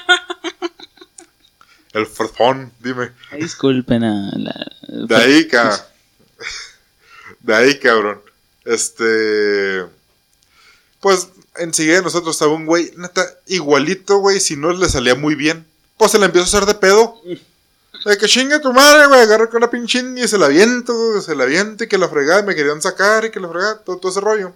[1.92, 3.12] El forfón, dime.
[3.38, 4.66] Disculpen a la.
[5.06, 5.86] De ahí, ca-
[7.40, 8.20] De ahí, cabrón.
[8.64, 9.84] Este.
[11.00, 15.34] Pues enseguida de nosotros estaba un güey, neta, igualito, güey, si no le salía muy
[15.34, 15.66] bien.
[15.96, 17.20] Pues se la empiezo a hacer de pedo.
[18.08, 20.94] De que chinga tu madre, güey, agarra con la pinche india y se la aviento,
[20.94, 23.84] güey, se la avienta y que la fregada, me querían sacar y que la fregada,
[23.84, 24.54] todo, todo ese rollo.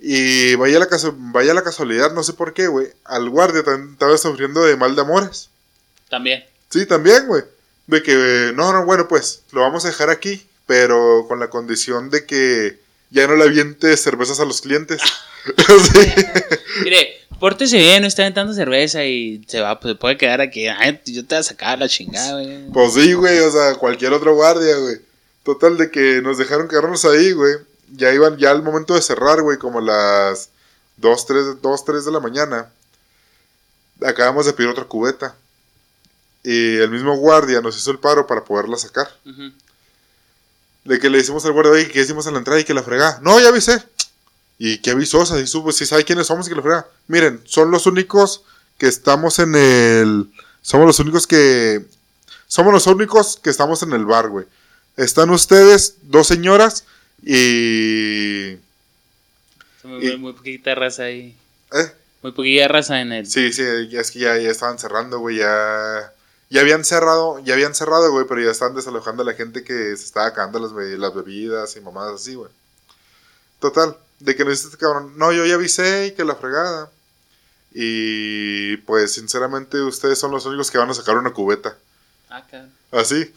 [0.00, 4.18] Y vaya la, vaya la casualidad, no sé por qué, güey, al guardia también estaba
[4.18, 5.48] sufriendo de mal de amores.
[6.10, 6.44] También.
[6.68, 7.44] Sí, también, güey.
[7.86, 12.10] De que, no, no, bueno, pues lo vamos a dejar aquí, pero con la condición
[12.10, 15.00] de que ya no le aviente cervezas a los clientes.
[15.46, 16.12] Sí.
[16.82, 20.66] Mire, pórtese bien, no está aventando cerveza y se va, pues puede quedar aquí.
[20.66, 22.70] Ay, yo te voy a sacar la chingada, güey.
[22.70, 24.96] Pues sí, güey, o sea, cualquier otro guardia, güey.
[25.42, 27.54] Total de que nos dejaron quedarnos ahí, güey.
[27.92, 30.48] Ya iban, ya al momento de cerrar, güey, como las
[30.96, 32.68] 2, 3, 2, 3 de la mañana.
[34.04, 35.36] Acabamos de pedir otra cubeta.
[36.42, 39.08] Y el mismo guardia nos hizo el paro para poderla sacar.
[40.84, 42.82] De que le decimos al guardia, oye, que hicimos a la entrada y que la
[42.82, 43.18] fregá.
[43.22, 43.82] No, ya avisé.
[44.58, 46.86] ¿Y qué sea, si supo, si sabe quiénes somos y que la fregá.
[47.08, 48.42] Miren, son los únicos
[48.78, 50.30] que estamos en el.
[50.62, 51.84] Somos los únicos que.
[52.46, 54.46] Somos los únicos que estamos en el bar, güey.
[54.96, 56.84] Están ustedes, dos señoras
[57.22, 58.56] y.
[59.84, 61.36] Muy, Y- muy poquita raza ahí.
[61.72, 61.92] ¿Eh?
[62.22, 63.26] Muy poquita raza en el.
[63.26, 66.12] Sí, sí, ya es que ya, ya estaban cerrando, güey, ya...
[66.48, 69.96] Ya habían cerrado, ya habían cerrado, güey, pero ya estaban desalojando a la gente que
[69.96, 72.50] se estaba acabando las, las bebidas y mamadas así, güey.
[73.58, 76.90] Total, de que nos dice este cabrón, no, yo ya avisé y que la fregada.
[77.72, 81.76] Y pues, sinceramente, ustedes son los únicos que van a sacar una cubeta.
[82.30, 82.42] Ah.
[82.92, 83.32] Así.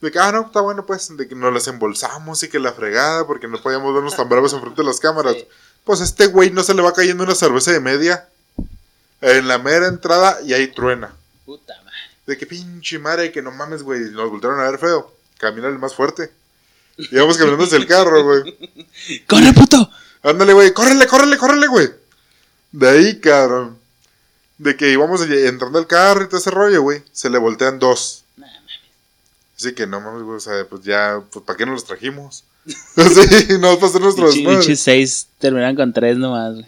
[0.00, 2.72] De que, ah, no, está bueno, pues, de que nos las embolsamos y que la
[2.72, 5.34] fregada, porque no podíamos vernos tan bravos enfrente de las cámaras.
[5.34, 5.48] Sí.
[5.84, 8.28] Pues este güey no se le va cayendo una cerveza de media
[9.20, 11.14] en la mera entrada y ahí truena.
[11.44, 11.96] Puta madre.
[12.26, 15.14] De que pinche madre, que no mames, güey, nos voltearon a ver feo.
[15.38, 16.30] Camina el más fuerte.
[16.98, 19.24] Y vamos caminando hacia el carro, güey.
[19.26, 19.90] ¡Corre, puto!
[20.22, 21.88] Ándale, güey, córrele, córrele, córrele, güey.
[22.72, 23.78] De ahí, cabrón.
[24.58, 27.02] De que íbamos entrando al carro y todo ese rollo, güey.
[27.12, 28.24] Se le voltean dos.
[28.36, 28.80] Nah, mames.
[29.56, 32.44] Así que no mames, güey, o sea, pues ya, pues ¿para qué nos los trajimos?
[32.66, 34.34] sí, no va a ser nuestros
[34.76, 36.66] seis terminan con tres nomás, güey.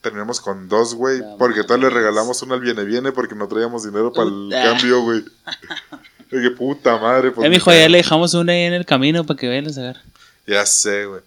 [0.00, 1.20] Terminamos con dos, güey.
[1.20, 4.44] No porque tal le regalamos una al viene viene porque no traíamos dinero para el
[4.48, 4.62] Puta.
[4.62, 5.24] cambio, güey.
[6.30, 7.30] De que puta madre.
[7.30, 9.72] Pues, Eh, mijo, ya le dejamos una ahí en el camino para que vayan a
[9.72, 10.02] sacar.
[10.46, 11.22] Ya sé, güey.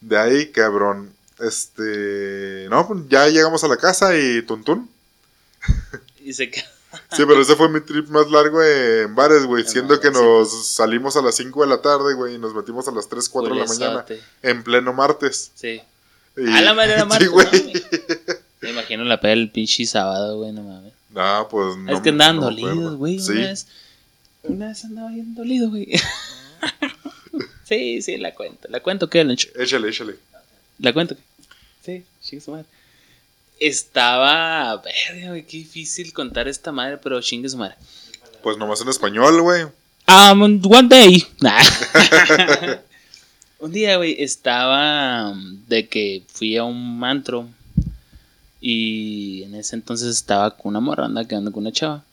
[0.00, 1.12] De ahí, cabrón.
[1.38, 2.66] Este.
[2.70, 4.88] No, pues ya llegamos a la casa y tuntún.
[6.24, 6.64] Y se queda.
[7.12, 9.62] Sí, pero ese fue mi trip más largo en bares, güey.
[9.64, 12.88] En Siendo que nos salimos a las 5 de la tarde, güey, y nos metimos
[12.88, 14.04] a las 3, 4 de la mañana.
[14.42, 15.50] En pleno martes.
[15.54, 15.82] Sí.
[16.36, 17.46] Y- A la madre era martes, Sí, güey.
[17.46, 18.34] ¿no?
[18.62, 20.92] Me imagino la peda del pinche sábado, güey, no mames.
[21.10, 21.92] No, pues no.
[21.94, 23.18] es que andaban no dolidos, güey.
[23.18, 23.32] Sí.
[23.32, 23.66] Una vez,
[24.44, 25.88] una vez andaba bien dolido, güey.
[27.66, 28.68] sí, sí, la cuento.
[28.70, 29.48] La cuento, ¿qué, Lencho?
[29.58, 30.16] Échale, échale.
[30.78, 31.16] La cuento.
[31.84, 32.66] Sí, chingue su madre.
[33.58, 34.76] Estaba.
[34.76, 37.76] Verga, güey, qué difícil contar esta madre, pero chingue su madre.
[38.42, 39.64] Pues nomás en español, güey.
[40.08, 41.26] Um, one day.
[41.40, 41.62] Nah.
[43.58, 47.48] un día, güey, estaba um, de que fui a un mantro
[48.60, 52.04] y en ese entonces estaba con una morra, andaba quedando con una chava.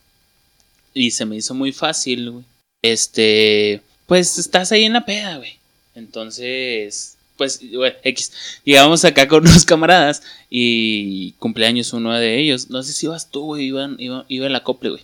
[0.93, 2.45] Y se me hizo muy fácil, güey.
[2.81, 5.57] Este, pues estás ahí en la peda, güey.
[5.95, 8.31] Entonces, pues, güey, X.
[8.63, 12.69] Llegamos acá con unos camaradas y cumpleaños uno de ellos.
[12.69, 15.03] No sé si ibas tú, güey, iban, iba, iba en la acople, güey.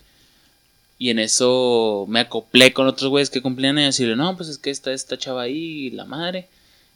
[0.98, 4.50] Y en eso me acoplé con otros güeyes que cumplían años y le no, pues
[4.50, 6.46] es que está esta chava ahí, la madre.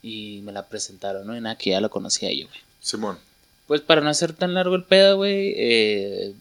[0.03, 1.35] Y me la presentaron, ¿no?
[1.35, 2.61] Y nada, que ya la conocía yo, güey.
[2.83, 3.19] Simón.
[3.67, 6.35] Pues para no hacer tan largo el pedo, güey, eh,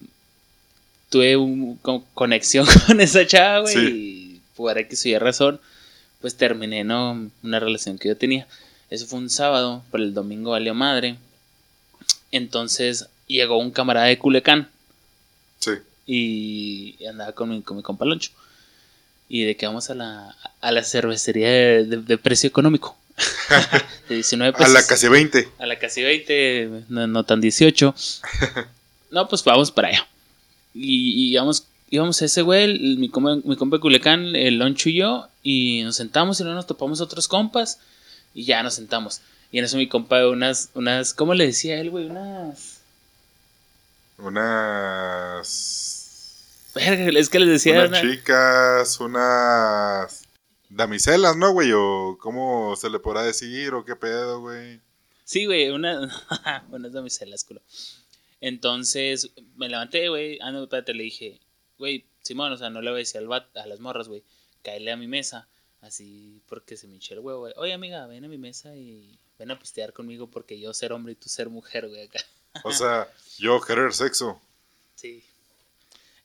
[1.10, 3.80] tuve un, co- conexión con esa chava, güey, Sí.
[3.80, 4.23] y
[4.56, 5.60] por X o Y razón,
[6.22, 7.30] pues terminé, ¿no?
[7.44, 8.48] Una relación que yo tenía.
[8.90, 11.18] Eso fue un sábado, pero el domingo valió madre.
[12.32, 14.70] Entonces llegó un camarada de Culecán
[15.60, 15.72] Sí.
[16.06, 18.32] y andaba con mi, con mi compa Loncho.
[19.30, 22.98] Y de que vamos a la, a la cervecería de, de- de precio económico.
[24.10, 24.74] de 19 A pesos.
[24.74, 25.48] la casi 20.
[25.60, 27.96] A la casi 20, no, no tan 18.
[29.12, 30.08] No, pues vamos para allá.
[30.74, 34.58] Y, y vamos, íbamos a ese güey, el- mi, compa, mi compa de Culiacán, el
[34.58, 37.80] Loncho y yo, y nos sentamos y luego nos topamos otros compas,
[38.34, 39.22] y ya nos sentamos.
[39.52, 42.06] Y en eso mi compa, unas, unas, ¿cómo le decía él, güey?
[42.08, 42.80] Unas...
[45.44, 46.72] Unas.
[46.76, 47.74] Verga, es que les decía...
[47.86, 50.24] unas una- chicas, unas.
[50.70, 51.72] Damiselas, ¿no, güey?
[51.74, 54.80] O cómo se le podrá decir, o qué pedo, güey.
[55.24, 56.10] Sí, güey, una,
[56.72, 57.62] unas damiselas, culo.
[58.42, 60.40] Entonces, me levanté, güey.
[60.42, 61.40] Ah, no, espérate, le dije,
[61.78, 64.24] güey, Simón, o sea, no le voy a decir al bat, a las morras, güey,
[64.64, 65.48] cáele a mi mesa.
[65.82, 67.54] Así, porque se me hinchó el huevo, güey.
[67.58, 71.12] Oye, amiga, ven a mi mesa y ven a pistear conmigo porque yo ser hombre
[71.12, 72.20] y tú ser mujer, güey, acá.
[72.64, 73.08] O sea,
[73.38, 74.40] yo querer sexo.
[74.96, 75.24] Sí.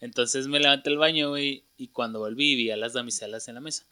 [0.01, 3.61] Entonces me levanté al baño, güey, y cuando volví vi a las damiselas en la
[3.61, 3.84] mesa.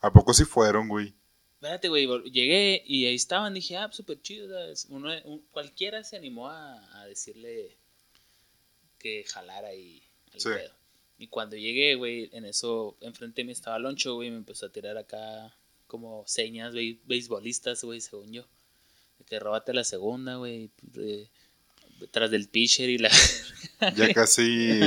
[0.00, 1.14] ¿A poco sí fueron, güey?
[1.54, 4.54] Espérate, güey, llegué y ahí estaban, dije, ah, súper chido.
[4.90, 7.76] Uno, un- cualquiera se animó a, a decirle
[8.98, 10.02] que jalara y
[10.34, 10.48] al Sí.
[10.50, 10.72] pedo.
[11.18, 14.72] Y cuando llegué, güey, en eso, enfrente de mí estaba Loncho, güey, me empezó a
[14.72, 15.52] tirar acá
[15.88, 18.42] como señas, güey, beisbolistas, güey, según yo.
[19.18, 20.70] De que róbate la segunda, güey,
[22.10, 23.10] tras del pitcher y la...
[23.96, 24.80] Ya casi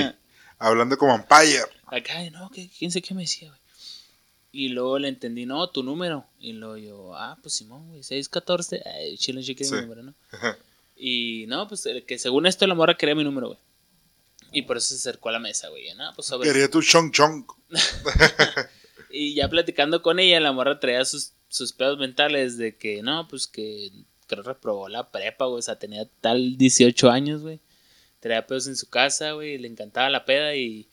[0.57, 1.63] hablando como umpire.
[1.85, 3.59] Acá, no, que quién sé qué me decía, güey.
[4.53, 6.25] Y luego le entendí, no, tu número.
[6.39, 8.81] Y luego yo, ah, pues Simón, güey, 614.
[8.85, 9.73] Ay, chile, cheque Sí.
[9.75, 10.13] mi número, ¿no?
[10.97, 13.59] Y no, pues eh, que según esto la morra quería mi número, güey.
[14.51, 15.93] Y por eso se acercó a la mesa, güey.
[15.95, 16.49] No, pues sobre.
[16.49, 17.45] Quería tu chong chong.
[19.13, 23.27] Y ya platicando con ella, la morra traía sus, sus pedos mentales de que, no,
[23.27, 23.91] pues que
[24.27, 25.59] creo reprobó la prepa, güey.
[25.59, 27.59] O sea, tenía tal 18 años, güey.
[28.21, 29.57] Traía pedos en su casa, güey.
[29.57, 30.87] Le encantaba la peda y,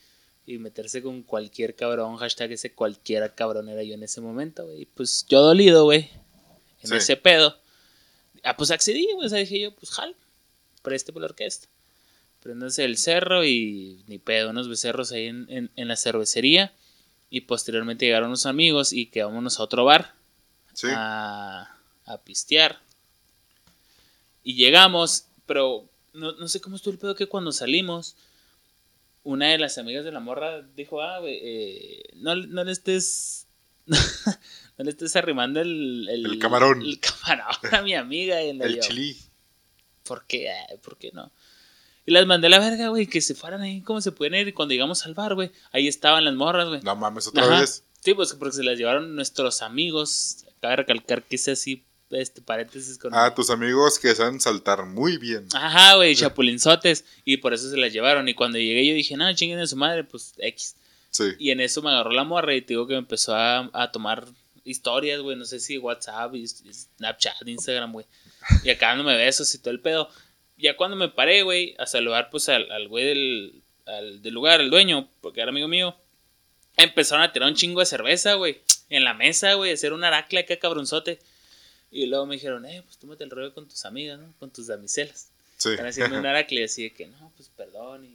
[0.47, 2.17] y meterse con cualquier cabrón.
[2.17, 4.83] Hashtag ese cualquiera cabrón era yo en ese momento, güey.
[4.83, 6.11] Y Pues yo dolido, güey.
[6.83, 6.97] En Sí.
[6.97, 7.57] ese pedo.
[8.43, 9.27] Ah, pues accedí, güey.
[9.27, 10.17] O sea, dije yo, pues jal.
[10.83, 11.69] Preste por la orquesta.
[12.41, 16.73] Prendanse el cerro y ni pedo, unos becerros ahí en, en, en la cervecería.
[17.31, 20.15] Y posteriormente llegaron unos amigos y quedámonos a otro bar
[20.73, 20.87] Sí.
[20.91, 21.77] a,
[22.07, 22.81] a pistear.
[24.45, 28.17] Y llegamos, pero no, no sé cómo estuvo el pedo que cuando salimos,
[29.25, 33.47] una de las amigas de la morra dijo, ah, eh, no, no le estés...
[33.87, 36.09] no le estés arrimando el...
[36.09, 36.81] El camarón.
[36.83, 38.43] El camarón a mi amiga.
[38.43, 39.17] Y El chili.
[40.05, 40.51] ¿Por qué?
[40.51, 41.31] Ay, ¿Por qué no?
[42.09, 44.49] Y las mandé a la verga, güey, que se fueran ahí, ¿cómo se pueden ir?
[44.49, 46.81] Y cuando llegamos al bar, güey, ahí estaban las morras, güey.
[46.81, 47.61] No mames, otra Ajá.
[47.61, 47.85] vez.
[48.01, 50.47] Sí, pues porque se las llevaron nuestros amigos.
[50.63, 53.15] Cabe recalcar que hice así, este paréntesis con.
[53.15, 55.49] Ah, tus amigos que saben saltar muy bien.
[55.53, 57.05] Ajá, güey, chapulinzotes.
[57.27, 58.27] Y por eso se las llevaron.
[58.27, 60.77] Y cuando llegué yo dije, no, chinguen a su madre, pues X.
[61.11, 61.25] Sí.
[61.39, 63.93] Y en eso me agarró la morra y te digo que me empezó a, a
[63.93, 64.25] tomar
[64.65, 65.37] historias, güey.
[65.37, 68.07] No sé si WhatsApp, Snapchat, Instagram, güey.
[68.65, 70.09] Y acá dándome besos y todo el pedo.
[70.59, 74.61] Ya cuando me paré, güey, a saludar pues al, al güey del, al- del lugar,
[74.61, 75.97] el dueño, porque era amigo mío.
[76.77, 78.61] Empezaron a tirar un chingo de cerveza, güey.
[78.91, 81.19] En la mesa, güey, a hacer un aracle acá cabronzote.
[81.91, 84.33] Y luego me dijeron, eh, pues tómate el rollo con tus amigas, ¿no?
[84.39, 85.29] Con tus damiselas.
[85.57, 85.71] Sí.
[85.71, 88.15] Están haciendo un aracle así de que, no, pues perdón y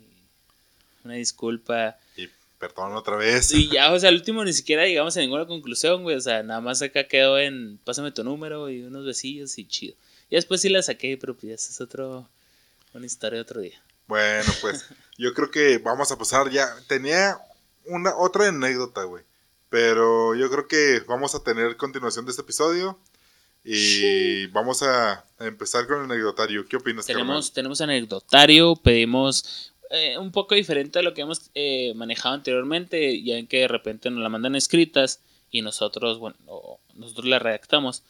[1.03, 1.97] una disculpa.
[2.15, 2.27] Y
[2.59, 3.51] perdón otra vez.
[3.53, 6.15] Y ya, o sea, al último ni siquiera llegamos a ninguna conclusión, güey.
[6.15, 9.95] O sea, nada más acá quedó en pásame tu número y unos besillos y chido.
[10.33, 12.27] Y después sí la saqué, pero pues ya es otro,
[12.91, 13.79] una historia de otro día.
[14.07, 14.83] Bueno, pues
[15.19, 16.67] yo creo que vamos a pasar ya.
[16.87, 17.37] Tenía
[17.85, 19.23] una otra anécdota, güey.
[19.69, 22.97] Pero yo creo que vamos a tener continuación de este episodio.
[23.63, 26.65] Y vamos a empezar con el anecdotario.
[26.67, 31.93] ¿Qué opinas, Tenemos, tenemos anecdotario, pedimos eh, un poco diferente a lo que hemos eh,
[31.93, 35.19] manejado anteriormente, ya en que de repente nos la mandan escritas
[35.51, 38.01] y nosotros, bueno, o nosotros la redactamos.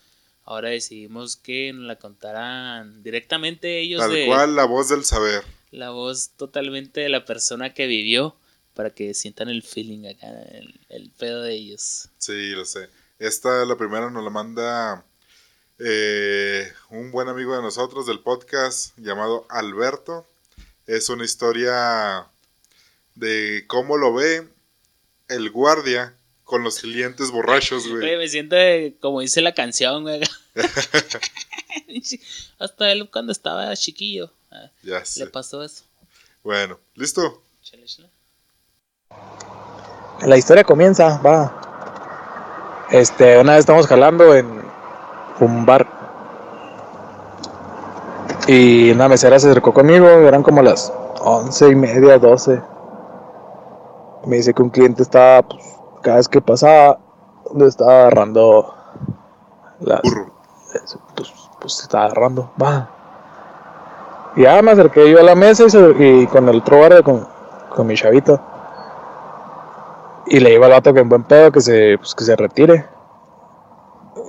[0.46, 4.02] Ahora decidimos que nos la contaran directamente ellos?
[4.02, 5.44] Tal de cual la voz del saber.
[5.72, 8.36] la voz totalmente de la persona que vivió
[8.74, 12.10] para que sientan el feeling acá, el, el pedo de ellos.
[12.18, 12.90] Sí, lo sé.
[13.20, 15.06] Esta, la primera, nos la manda
[15.80, 20.28] eh, un buen amigo de nosotros del podcast llamado Alberto.
[20.88, 22.28] Es una historia
[23.16, 24.48] de cómo lo ve
[25.30, 28.18] el guardia con los clientes borrachos, Güey, güey.
[28.18, 28.56] me siento
[29.00, 30.22] como dice la canción, güey.
[32.60, 35.26] Hasta él cuando estaba chiquillo ah, Ya le sé.
[35.28, 35.84] pasó eso.
[36.44, 37.42] Bueno, ¿listo?
[37.62, 38.10] Chale, chale.
[40.26, 42.88] La historia comienza, va.
[42.92, 44.64] Este, una vez estamos jalando en
[45.40, 45.88] un bar.
[48.48, 50.92] Y una mesera se acercó conmigo, eran como las
[51.22, 52.62] once y media, doce.
[54.26, 55.64] Me dice que un cliente estaba, pues,
[56.04, 57.00] cada vez que pasaba,
[57.56, 58.76] le estaba agarrando
[59.80, 60.02] las,
[61.16, 62.90] pues, pues se estaba agarrando, va.
[64.36, 67.28] Y ya me acerqué yo a la mesa y, se- y con el otro con,
[67.70, 68.40] con mi chavito.
[70.28, 72.86] Y le digo al vato que en buen pedo que se, pues, que se retire.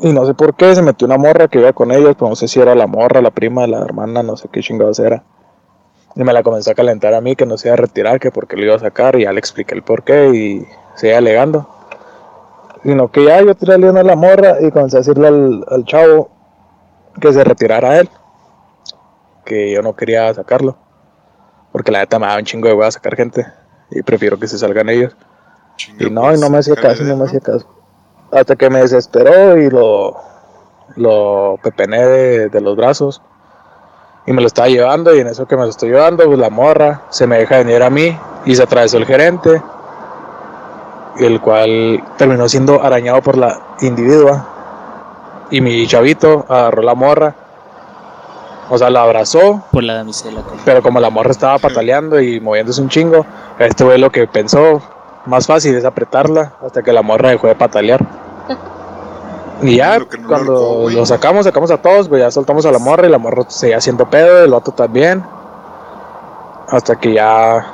[0.03, 2.37] Y no sé por qué, se metió una morra que iba con ellos, pero no
[2.37, 5.23] sé si era la morra, la prima, la hermana, no sé qué chingados era.
[6.17, 8.31] Y me la comenzó a calentar a mí que no se iba a retirar, que
[8.31, 11.69] porque lo iba a sacar, y ya le expliqué el por qué y seguía alegando.
[12.83, 16.31] Sino que ya yo tiré a la morra y comencé a decirle al, al chavo
[17.21, 18.11] que se retirara él.
[19.45, 20.77] Que yo no quería sacarlo.
[21.73, 23.47] Porque la neta me daba un chingo de hueá sacar gente.
[23.91, 25.17] Y prefiero que se salgan ellos.
[25.99, 27.67] Y no, pues, y no me hacía caso, no me hacía caso.
[28.31, 30.17] Hasta que me desesperó y lo,
[30.97, 33.23] lo pepené de, de los brazos.
[34.27, 36.49] Y me lo estaba llevando y en eso que me lo estoy llevando, pues la
[36.49, 39.63] morra se me deja venir a mí y se atravesó el gerente.
[41.19, 44.49] El cual terminó siendo arañado por la individua.
[45.51, 47.35] Y mi chavito agarró la morra.
[48.71, 50.41] O sea, la abrazó, Por la damisela.
[50.65, 53.27] pero como la morra estaba pataleando y moviéndose un chingo,
[53.59, 54.81] este güey lo que pensó
[55.27, 58.01] más fácil es apretarla hasta que la morra dejó de patalear.
[59.63, 62.79] Y ya, Lo no cuando lo sacamos, sacamos a todos, pues ya soltamos a la
[62.79, 65.23] morra y la morra seguía haciendo pedo, el vato también.
[66.69, 67.65] Hasta que ya,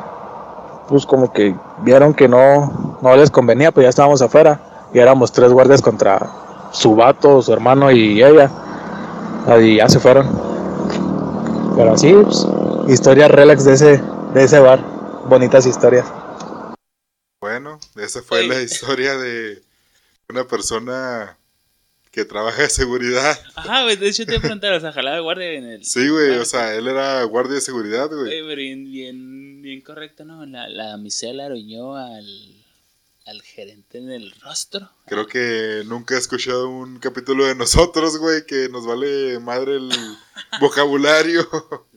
[0.91, 4.89] pues como que vieron que no, no les convenía, pues ya estábamos afuera.
[4.93, 6.19] Y éramos tres guardias contra
[6.73, 8.51] su vato, su hermano y ella.
[9.61, 10.29] Y ya se fueron.
[11.77, 12.45] Pero así, pues,
[12.89, 14.03] historias relax de ese,
[14.35, 14.85] de ese bar.
[15.29, 16.07] Bonitas historias.
[17.41, 19.63] Bueno, esa fue la historia de
[20.29, 21.39] una persona
[22.11, 23.39] que trabaja de seguridad.
[23.55, 25.85] Ajá, güey, de hecho te iba a preguntar, o sea, jalaba de guardia en el...
[25.85, 28.31] Sí, güey, o sea, él era guardia de seguridad, güey.
[28.31, 30.45] Pero bien, bien, bien correcto, ¿no?
[30.47, 32.27] La, la damisela arañó al,
[33.27, 34.91] al gerente en el rostro.
[35.07, 39.91] Creo que nunca he escuchado un capítulo de nosotros, güey, que nos vale madre el
[40.61, 41.49] vocabulario.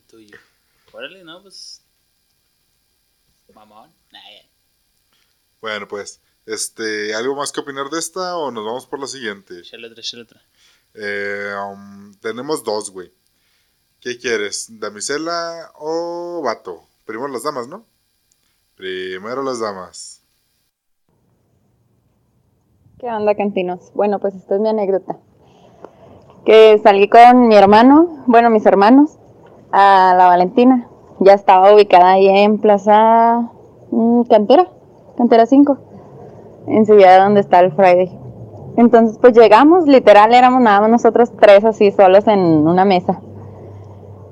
[0.08, 0.38] Tuyo.
[0.92, 1.82] Órale, no, pues...
[3.54, 3.92] Mamón.
[4.12, 4.20] Nah.
[5.62, 9.60] Bueno, pues, este, ¿algo más que opinar de esta o nos vamos por la siguiente?
[9.60, 10.42] Échale otra, échale otra.
[10.94, 13.12] Eh, um, tenemos dos, güey.
[14.00, 14.68] ¿Qué quieres?
[14.80, 16.84] ¿Damisela o vato?
[17.06, 17.86] Primero las damas, ¿no?
[18.76, 20.22] Primero las damas.
[23.00, 23.92] ¿Qué onda, cantinos?
[23.94, 25.18] Bueno, pues esta es mi anécdota.
[26.46, 29.18] Que salí con mi hermano, bueno, mis hermanos,
[29.72, 30.90] a la Valentina.
[31.20, 33.50] Ya estaba ubicada ahí en Plaza
[33.92, 34.70] mm, Cantera,
[35.18, 35.93] Cantera 5,
[36.68, 38.18] enseguida donde está el Friday.
[38.76, 43.20] Entonces, pues llegamos, literal, éramos nada más nosotros tres así solos en una mesa.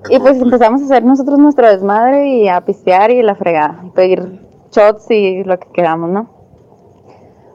[0.10, 3.90] Y pues empezamos a hacer nosotros nuestro desmadre y a pistear y la fregada, y
[3.92, 6.30] pedir shots y lo que queramos, ¿no?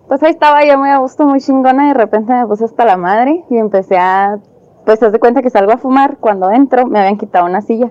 [0.07, 2.85] Pues ahí estaba yo muy a gusto, muy chingona, y de repente me puse hasta
[2.85, 4.39] la madre y empecé a,
[4.85, 7.91] pues haz de cuenta que salgo a fumar, cuando entro me habían quitado una silla.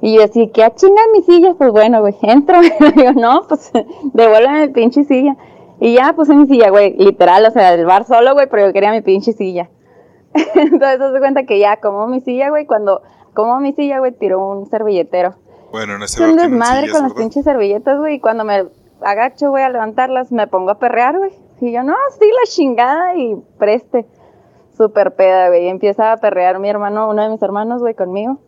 [0.00, 1.54] Y yo así, ¿qué a chingar mi silla?
[1.56, 3.70] Pues bueno, güey, entro, y digo, no, pues
[4.12, 5.36] devuélveme mi pinche silla.
[5.80, 8.72] Y ya puse mi silla, güey, literal, o sea, el bar solo, güey, pero yo
[8.72, 9.70] quería mi pinche silla.
[10.54, 13.02] Entonces, de cuenta que ya como mi silla, güey, cuando
[13.34, 15.34] como mi silla, güey, tiró un servilletero.
[15.72, 17.16] Bueno, en ese Es un desmadre con las ¿verdad?
[17.16, 18.68] pinches servilletas, güey, y cuando me
[19.00, 21.32] agacho, güey, a levantarlas, me pongo a perrear, güey.
[21.60, 24.06] Y yo, no, sí, la chingada, y preste.
[24.76, 25.66] Súper peda, güey.
[25.66, 28.38] Y empieza a perrear mi hermano, uno de mis hermanos, güey, conmigo.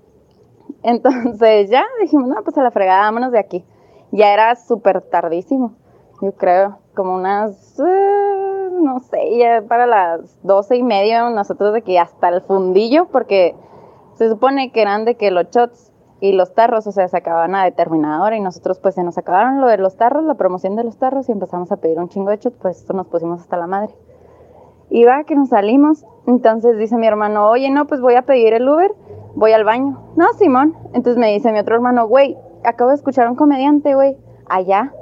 [0.83, 3.65] Entonces ya dijimos, no, pues a la fregada, vámonos de aquí.
[4.13, 5.75] Ya era súper tardísimo,
[6.21, 11.83] yo creo, como unas, eh, no sé, ya para las doce y media, nosotros de
[11.83, 13.55] que hasta el fundillo, porque
[14.15, 17.55] se supone que eran de que los shots y los tarros, o sea, se acababan
[17.55, 20.75] a determinada hora y nosotros pues se nos acabaron lo de los tarros, la promoción
[20.77, 23.41] de los tarros y empezamos a pedir un chingo de shots, pues esto nos pusimos
[23.41, 23.95] hasta la madre.
[24.89, 28.55] Y va que nos salimos, entonces dice mi hermano, oye, no, pues voy a pedir
[28.55, 28.93] el Uber,
[29.35, 29.99] voy al baño.
[30.17, 30.75] No, Simón.
[30.93, 34.17] Entonces me dice mi otro hermano, güey, acabo de escuchar a un comediante, güey,
[34.49, 34.93] allá.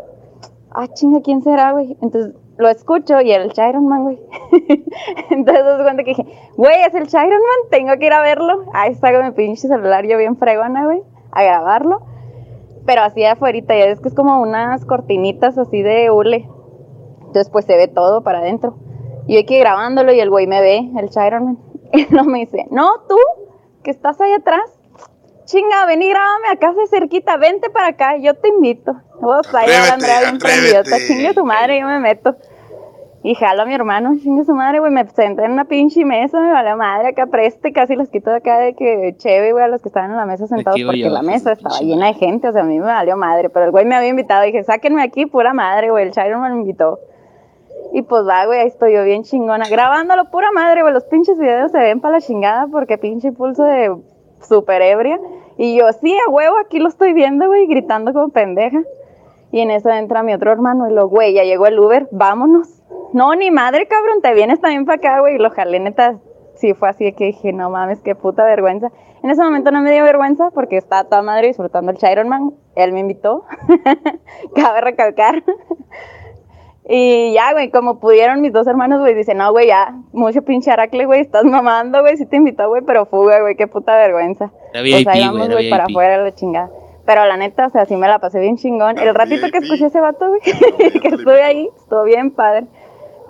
[0.74, 1.96] Ah, chinga, ¿quién será, güey?
[2.02, 4.20] Entonces lo escucho y era el Chiron Man, güey.
[5.30, 5.64] Entonces
[5.96, 8.64] que dije, güey, es el Chiron Man, tengo que ir a verlo.
[8.72, 11.02] Ahí está con mi pinche celular yo bien fregona, güey,
[11.32, 12.02] a grabarlo.
[12.86, 16.48] Pero así de afuera, ya es que es como unas cortinitas así de hule.
[17.20, 18.76] Entonces pues se ve todo para adentro.
[19.26, 21.58] Y yo aquí grabándolo y el güey me ve, el Chiron Man.
[21.92, 23.16] Y no me dice, no, tú,
[23.84, 24.80] que estás ahí atrás.
[25.44, 28.94] Chinga, ven y grábame acá de cerquita, vente para acá, yo te invito.
[29.44, 30.38] Sea, ahí Andrea bien
[31.06, 32.36] chingue su madre, yo me meto.
[33.22, 36.40] Y jalo a mi hermano, chingue su madre, güey, me senté en una pinche mesa,
[36.40, 39.68] me vale madre acá preste, casi los quito de acá de que chévere, güey, a
[39.68, 42.14] los que estaban en la mesa sentados, porque yo, la mesa estaba pinche llena de
[42.14, 44.62] gente, o sea, a mí me valió madre, pero el güey me había invitado, dije,
[44.62, 47.00] sáquenme aquí, pura madre, güey, el Chiron me invitó.
[47.94, 51.38] Y pues va, güey, ahí estoy yo bien chingona, grabándolo pura madre, güey, los pinches
[51.38, 53.94] videos se ven para la chingada porque pinche pulso de
[54.44, 55.18] súper ebria.
[55.56, 58.82] Y yo, sí, a huevo, aquí lo estoy viendo, güey, gritando como pendeja.
[59.52, 62.82] Y en eso entra mi otro hermano y lo, güey, ya llegó el Uber, vámonos.
[63.12, 65.36] No, ni madre, cabrón, te vienes también para acá, güey.
[65.36, 66.18] Y lo jalé, neta,
[66.56, 68.90] sí fue así que dije, no mames, qué puta vergüenza.
[69.22, 72.52] En ese momento no me dio vergüenza porque estaba toda madre disfrutando el Chironman.
[72.74, 73.44] Él me invitó,
[74.54, 75.42] cabe recalcar.
[76.86, 80.70] Y ya, güey, como pudieron mis dos hermanos, güey, dicen, no, güey, ya, mucho pinche
[80.70, 84.52] aracle, güey, estás mamando, güey, sí te invitó, güey, pero fuga, güey, qué puta vergüenza.
[84.72, 85.96] Era Pues VIP, ahí güey, vamos, güey, para VIP.
[85.96, 86.70] afuera la chingada.
[87.06, 88.98] Pero la neta, o sea, sí me la pasé bien chingón.
[88.98, 89.64] El ratito que VIP.
[89.64, 90.40] escuché ese vato, güey,
[91.00, 92.66] que estuve ahí, estuvo bien padre.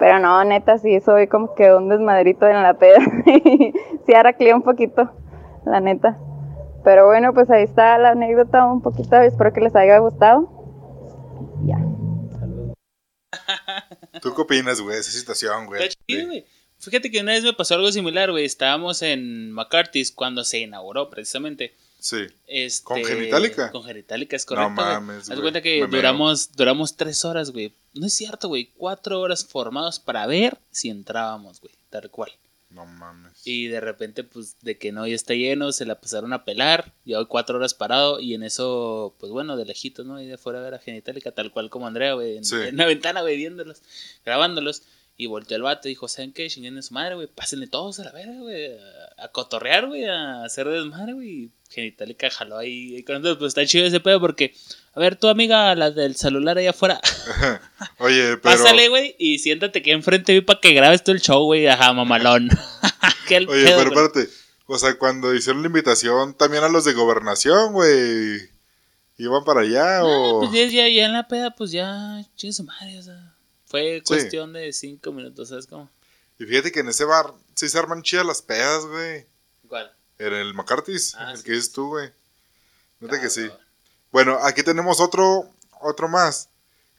[0.01, 2.99] Pero no, neta, sí, soy como que un desmadrito en la peda.
[4.07, 5.11] sí, araclé un poquito,
[5.65, 6.19] la neta.
[6.83, 9.17] Pero bueno, pues ahí está la anécdota un poquito.
[9.17, 10.49] Espero que les haya gustado.
[11.65, 11.79] Ya.
[14.23, 15.91] ¿Tú qué opinas, güey, de esa situación, güey?
[16.79, 18.45] Fíjate que una vez me pasó algo similar, güey.
[18.45, 21.75] Estábamos en McCarthy's cuando se inauguró, precisamente.
[21.99, 22.27] Sí.
[22.47, 23.71] Este, ¿Con Genitalica?
[23.71, 24.69] Con Genitalica, es correcto.
[24.69, 27.73] No mames, Haz cuenta que Me duramos, duramos tres horas, güey.
[27.95, 28.71] No es cierto, güey.
[28.77, 31.73] Cuatro horas formados para ver si entrábamos, güey.
[31.89, 32.31] Tal cual.
[32.69, 33.33] No mames.
[33.47, 36.95] Y de repente, pues, de que no, ya está lleno, se la pasaron a pelar.
[37.05, 40.21] Llevo cuatro horas parado y en eso, pues bueno, de lejitos, ¿no?
[40.21, 42.39] Y de afuera ver a Genitalica, tal cual como Andrea, güey.
[42.39, 42.57] En, Sí.
[42.57, 43.83] en una ventana, güey, viéndolos,
[44.25, 44.83] grabándolos.
[45.17, 46.49] Y volteó el vato y dijo, ¿saben qué?
[46.49, 47.29] Chinguen su madre, güey.
[47.29, 48.73] Pásenle todos a la verga, güey.
[48.77, 50.05] A, a cotorrear, güey.
[50.07, 51.51] A hacer desmadre, güey.
[51.71, 52.97] Genitalica jaló ahí.
[52.97, 54.53] Y con eso, pues está chido ese pedo porque...
[54.97, 57.01] A ver, tu amiga, la del celular allá afuera.
[57.99, 58.43] Oye, pero...
[58.43, 59.17] Pásale, güey.
[59.19, 61.67] Y siéntate aquí enfrente, güey, para que grabes todo el show, güey.
[61.67, 62.49] Ajá, mamalón.
[63.29, 64.29] Oye, pedo, pero espérate.
[64.67, 68.39] O sea, cuando hicieron la invitación también a los de gobernación, güey.
[69.17, 70.41] ¿Iban para allá Ah, o...?
[70.51, 73.35] pues ya, ya, en la peda, pues ya, chingue su madre, o sea.
[73.67, 75.91] Fue cuestión de cinco minutos, ¿sabes cómo?
[76.39, 79.27] Y fíjate que en ese bar sí se arman chidas las pedas, güey.
[79.69, 79.93] ¿Cuál?
[80.19, 82.11] En el McCarthy's, Ah, el sí, que dices tú, güey.
[83.01, 83.49] Neta que sí.
[84.15, 85.47] Bueno, aquí tenemos otro,
[85.81, 86.49] otro más.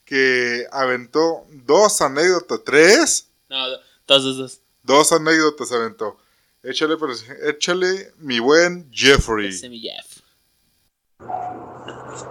[0.04, 2.60] Que aventó dos anécdotas.
[2.66, 3.30] ¿Tres?
[3.50, 4.62] No, do- dos, dos, dos.
[4.84, 6.18] Dos anécdotas aventó.
[6.62, 9.48] Échale, pues, échale mi buen Jeffrey.
[9.48, 10.18] Ese mi Jeff.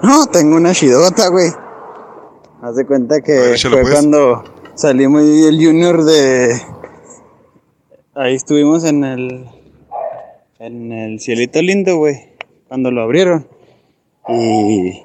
[0.03, 1.49] No, tengo una chidota, güey.
[2.61, 3.95] Haz de cuenta que ver, échale, fue pues.
[3.95, 6.61] cuando salimos el junior de...
[8.15, 9.49] Ahí estuvimos en el...
[10.59, 12.37] En el cielito lindo, güey.
[12.69, 13.49] Cuando lo abrieron.
[14.29, 15.03] Y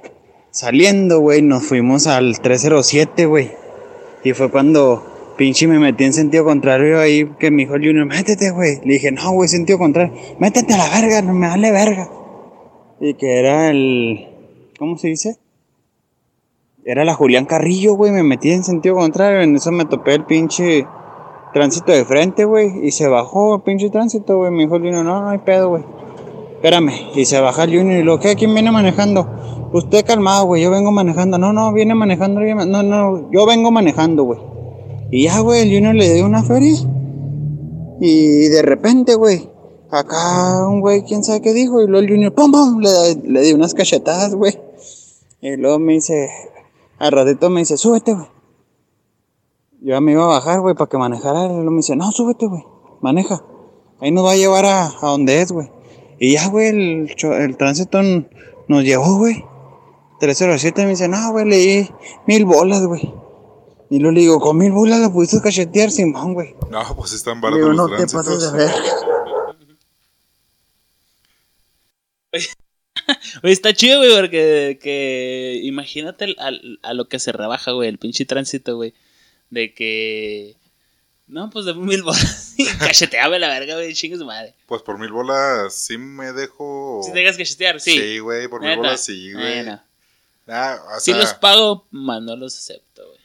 [0.51, 3.51] saliendo, güey, nos fuimos al 307, güey.
[4.23, 8.05] Y fue cuando pinche me metí en sentido contrario ahí que me dijo el junior,
[8.05, 8.79] métete, güey.
[8.83, 10.13] Le dije, no, güey, sentido contrario.
[10.39, 12.09] Métete a la verga, no me vale verga.
[12.99, 14.27] Y que era el...
[14.77, 15.37] ¿Cómo se dice?
[16.85, 18.11] Era la Julián Carrillo, güey.
[18.11, 19.41] Me metí en sentido contrario.
[19.41, 20.85] En eso me topé el pinche
[21.53, 22.85] tránsito de frente, güey.
[22.85, 24.51] Y se bajó el pinche tránsito, güey.
[24.51, 25.83] Me dijo el Junior, no, no hay pedo, güey.
[26.59, 26.91] Espérame.
[27.15, 29.25] Y se baja el Junior y lo que, ¿quién viene manejando?
[29.71, 30.61] Usted calmado, güey.
[30.61, 31.37] Yo vengo manejando.
[31.37, 32.41] No, no, viene manejando.
[32.41, 34.39] No, no, yo vengo manejando, güey.
[35.09, 36.75] Y ya, güey, el Junior le dio una feria.
[38.01, 39.49] Y de repente, güey,
[39.89, 41.81] acá un güey, quién sabe qué dijo.
[41.81, 44.59] Y luego el Junior, pum, pum, le, le dio unas cachetadas, güey.
[45.39, 46.29] Y luego me dice,
[46.97, 48.27] al ratito me dice, súbete, güey.
[49.79, 51.45] Yo ya me iba a bajar, güey, para que manejara.
[51.45, 52.65] Y luego me dice, no, súbete, güey,
[52.99, 53.45] maneja.
[54.01, 55.78] Ahí nos va a llevar a, a donde es, güey.
[56.19, 58.01] Y ya, güey, el, tránsito
[58.67, 59.43] nos llevó, güey.
[60.19, 61.89] 307 me dice, no, güey, le di
[62.27, 63.13] mil bolas, güey.
[63.89, 66.53] Y luego le digo, con mil bolas la pudiste cachetear, Simón, güey.
[66.69, 68.53] No, pues están baratos digo, los no te pases tránsitos.
[68.53, 68.71] de ver.
[73.43, 77.89] Oye, está chido, güey, porque que imagínate al- al- a lo que se rebaja, güey,
[77.89, 78.93] el pinche tránsito, güey.
[79.49, 80.55] De que.
[81.29, 82.47] No, pues de mil bolas.
[82.59, 84.53] Y cacheteame la verga, güey, chingue su madre.
[84.65, 87.01] Pues por mil bolas sí me dejo...
[87.05, 87.97] Si te dejas cachetear, sí.
[87.97, 89.45] Sí, güey, por mil bolas sí, güey.
[89.45, 89.81] Bueno,
[90.45, 93.19] Nah, o sea, los pago, más no los acepto, güey.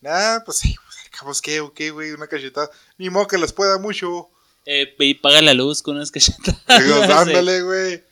[0.00, 0.74] nah, pues sí,
[1.22, 2.68] pues, qué, o qué, güey, una cachetada.
[2.98, 4.28] Ni modo que les pueda mucho.
[4.66, 6.84] Eh, y paga la luz con unas cachetadas.
[6.84, 8.02] Digo, no ándale, güey.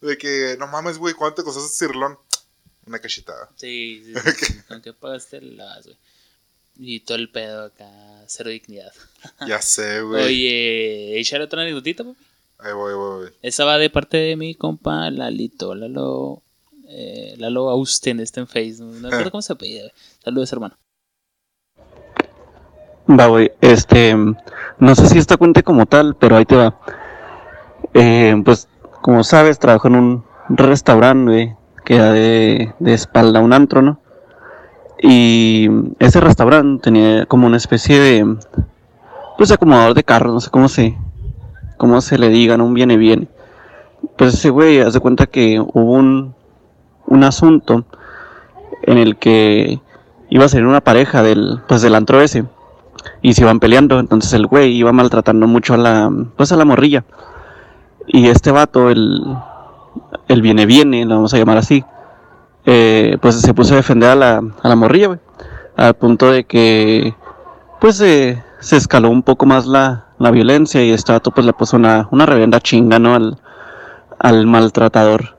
[0.00, 2.18] De que, no mames, güey, ¿cuánto te costó ese cirlón?
[2.86, 3.50] Una cachetada.
[3.54, 4.62] Sí, sí, sí.
[4.68, 5.96] ¿Con qué pagaste las, güey?
[6.78, 7.90] Y todo el pedo acá,
[8.26, 8.92] cero dignidad.
[9.46, 10.24] Ya sé, güey.
[10.24, 12.16] Oye, echar otra anécdotita, papi.
[12.58, 13.28] Ahí voy, voy, voy.
[13.42, 16.42] Esa va de parte de mi compa Lalito, Lalo,
[16.88, 18.94] eh, Lalo Austen, está en Facebook.
[19.00, 19.82] No recuerdo cómo se apellida.
[19.82, 19.92] güey.
[20.22, 20.76] Saludos, hermano.
[23.10, 26.78] Va, güey, este, no sé si esta cuente como tal, pero ahí te va.
[27.94, 28.68] Eh, pues,
[29.02, 33.82] como sabes, trabajo en un restaurante, güey, que da de, de espalda a un antro,
[33.82, 34.00] ¿no?
[35.00, 35.68] Y
[35.98, 38.36] ese restaurante tenía como una especie de,
[39.36, 40.96] pues, acomodador de carros, no sé cómo se,
[41.76, 42.66] cómo se le diga, ¿no?
[42.66, 43.28] Un viene viene.
[44.16, 46.34] Pues ese güey, hace cuenta que hubo un,
[47.06, 47.84] un asunto
[48.82, 49.80] en el que
[50.30, 52.44] iba a salir una pareja del, pues del antro ese
[53.22, 56.64] y se iban peleando, entonces el güey iba maltratando mucho a la, pues a la
[56.64, 57.04] morrilla.
[58.06, 59.22] Y este vato, el,
[60.28, 61.84] el viene viene, lo vamos a llamar así,
[62.70, 65.18] eh, pues se puso a defender a la, a la morrilla, güey.
[65.76, 67.14] Al punto de que,
[67.80, 71.54] pues eh, se escaló un poco más la, la violencia y este vato pues le
[71.54, 73.14] puso una, una reverenda chinga, ¿no?
[73.14, 73.38] Al,
[74.18, 75.38] al maltratador.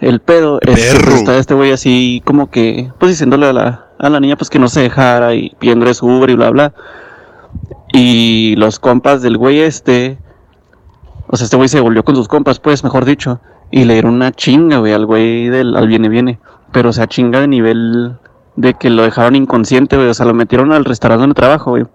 [0.00, 3.86] El pedo es que pues, está este güey así como que, pues diciéndole a la,
[3.98, 6.72] a la niña pues que no se dejara y pidiéndole su Uber y bla bla.
[7.92, 10.18] Y los compas del güey este,
[11.28, 13.40] o sea, este güey se volvió con sus compas, pues, mejor dicho,
[13.70, 16.38] y le dieron una chinga, güey, al güey del, al viene viene.
[16.76, 18.18] Pero, o sea, chinga de nivel
[18.56, 21.86] de que lo dejaron inconsciente, o sea, lo metieron al restaurante donde trabajo, güey,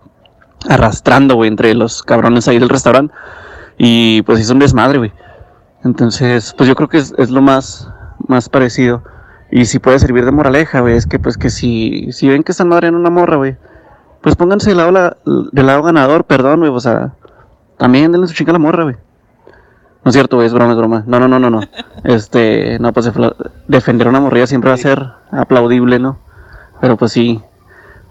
[0.67, 3.13] arrastrando, güey, entre los cabrones ahí del restaurante.
[3.77, 5.13] Y pues hizo un desmadre, güey.
[5.83, 7.91] Entonces, pues yo creo que es, es lo más,
[8.27, 9.03] más parecido.
[9.51, 12.51] Y si puede servir de moraleja, güey, es que pues que si, si ven que
[12.51, 13.57] están madreando una morra, güey,
[14.21, 15.17] pues pónganse del lado, la-
[15.51, 17.13] del lado ganador, perdón, güey, o sea,
[17.77, 18.95] también denle su chinga a la morra, güey.
[20.03, 21.03] No es cierto, güey, es broma, es broma.
[21.05, 21.61] No, no, no, no, no.
[22.03, 23.11] Este, no, pues
[23.67, 26.19] defender a una morrilla siempre va a ser aplaudible, ¿no?
[26.81, 27.39] Pero pues sí,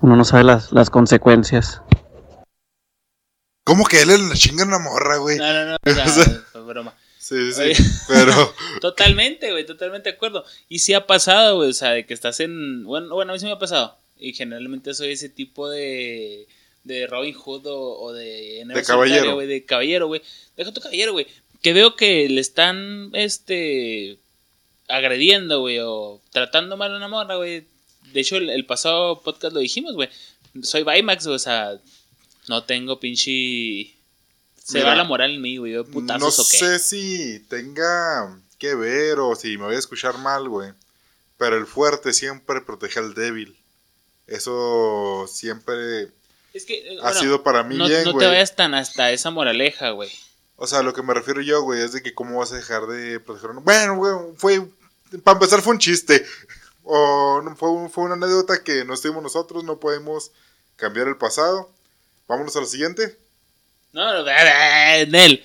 [0.01, 1.83] uno no sabe las, las consecuencias.
[3.65, 5.37] ¿Cómo que él le chinga una morra, güey?
[5.37, 6.95] No, no, no, o sea, O sea, fue broma.
[7.19, 7.77] Sí, sí, Oye.
[8.09, 8.33] pero...
[8.81, 10.45] Totalmente, güey, totalmente de acuerdo.
[10.69, 12.85] Y sí ha pasado, güey, o sea, de que estás en...
[12.85, 13.99] Bueno, bueno, a mí sí me ha pasado.
[14.17, 16.49] Y generalmente soy ese tipo de...
[16.83, 18.65] De Robin Hood o, o de...
[18.67, 19.37] De caballero.
[19.37, 20.23] de caballero, güey.
[20.57, 21.27] Deja tu caballero, güey.
[21.63, 24.19] Que veo que le están, este...
[24.89, 27.65] Agrediendo, güey, o tratando mal a una morra, güey.
[28.13, 30.09] De hecho, el, el pasado podcast lo dijimos, güey.
[30.63, 31.79] Soy Vimax, o sea...
[32.49, 33.95] No tengo pinche...
[34.63, 35.73] Se Mira, va la moral en mí, güey.
[35.73, 36.59] No o qué.
[36.59, 40.73] sé si tenga que ver o si me voy a escuchar mal, güey.
[41.39, 43.57] Pero el fuerte siempre protege al débil.
[44.27, 46.09] Eso siempre
[46.53, 49.11] Es que, eh, ha bueno, sido para mí no, bien, no te vayas tan hasta
[49.11, 50.11] esa moraleja, güey.
[50.63, 52.87] O sea, lo que me refiero yo, güey, es de que cómo vas a dejar
[52.87, 53.65] de proteger a un...
[53.65, 54.69] Bueno, güey, fue...
[55.25, 56.23] Para empezar fue un chiste.
[56.85, 60.33] O no, fue, fue una anécdota que no estuvimos nosotros, no podemos
[60.77, 61.71] cambiar el pasado.
[62.29, 63.17] Vámonos a lo siguiente.
[63.95, 64.23] No, no,
[65.07, 65.43] Nel.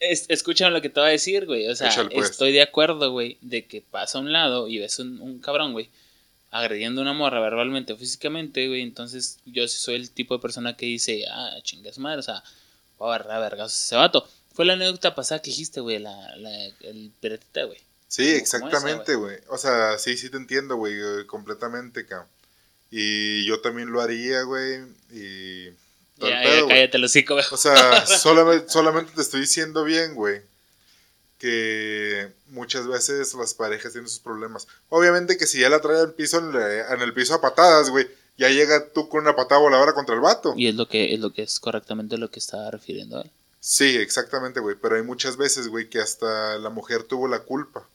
[0.00, 1.68] Es, escúchame lo que te voy a decir, güey.
[1.68, 2.30] O sea, Échale, pues.
[2.30, 5.72] estoy de acuerdo, güey, de que pasa a un lado y ves un, un cabrón,
[5.72, 5.90] güey,
[6.50, 8.80] agrediendo a una morra verbalmente o físicamente, güey.
[8.80, 12.42] Entonces, yo sí soy el tipo de persona que dice, ah, chingas madre, o sea,
[12.96, 14.28] voy a agarrar a vergazos a ese vato.
[14.58, 16.50] Fue la anécdota pasada que dijiste, güey, la, la,
[16.80, 17.78] el piratita, güey.
[18.08, 19.36] Sí, exactamente, güey.
[19.50, 22.26] O sea, sí, sí te entiendo, güey, eh, completamente, cabrón.
[22.90, 24.80] Y yo también lo haría, güey.
[25.12, 25.66] Y...
[26.16, 27.46] Ya, cállate el hocico, güey.
[27.52, 30.42] O sea, solamente, solamente te estoy diciendo bien, güey.
[31.38, 34.66] Que muchas veces las parejas tienen sus problemas.
[34.88, 37.90] Obviamente que si ya la trae al piso, en, la- en el piso a patadas,
[37.90, 38.08] güey.
[38.36, 40.54] Ya llega tú con una patada voladora contra el vato.
[40.56, 43.30] Y es lo que es lo que es correctamente lo que estaba refiriendo él.
[43.70, 44.76] Sí, exactamente, güey.
[44.80, 47.86] Pero hay muchas veces, güey, que hasta la mujer tuvo la culpa.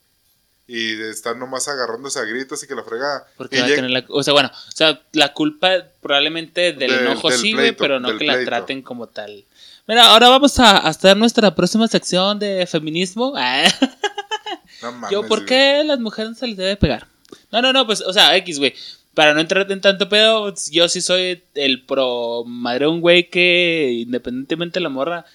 [0.68, 3.26] Y estar nomás agarrándose a gritos y que la fregada.
[3.38, 6.74] Porque Y va a llega- tener la, o sea, bueno, o sea, la culpa probablemente
[6.74, 9.46] del enojo del sí, güey, pero no que la traten como tal.
[9.88, 13.34] Mira, ahora vamos a, hacer nuestra próxima sección de feminismo.
[14.84, 15.46] No mames, Yo, ¿por güey.
[15.48, 17.08] qué a las mujeres se les debe pegar?
[17.52, 18.76] No, no, no, pues, o sea, X, güey.
[19.16, 23.90] Para no entrar en tanto pedo, yo sí soy el pro madre un güey que
[24.06, 25.26] independientemente de la morra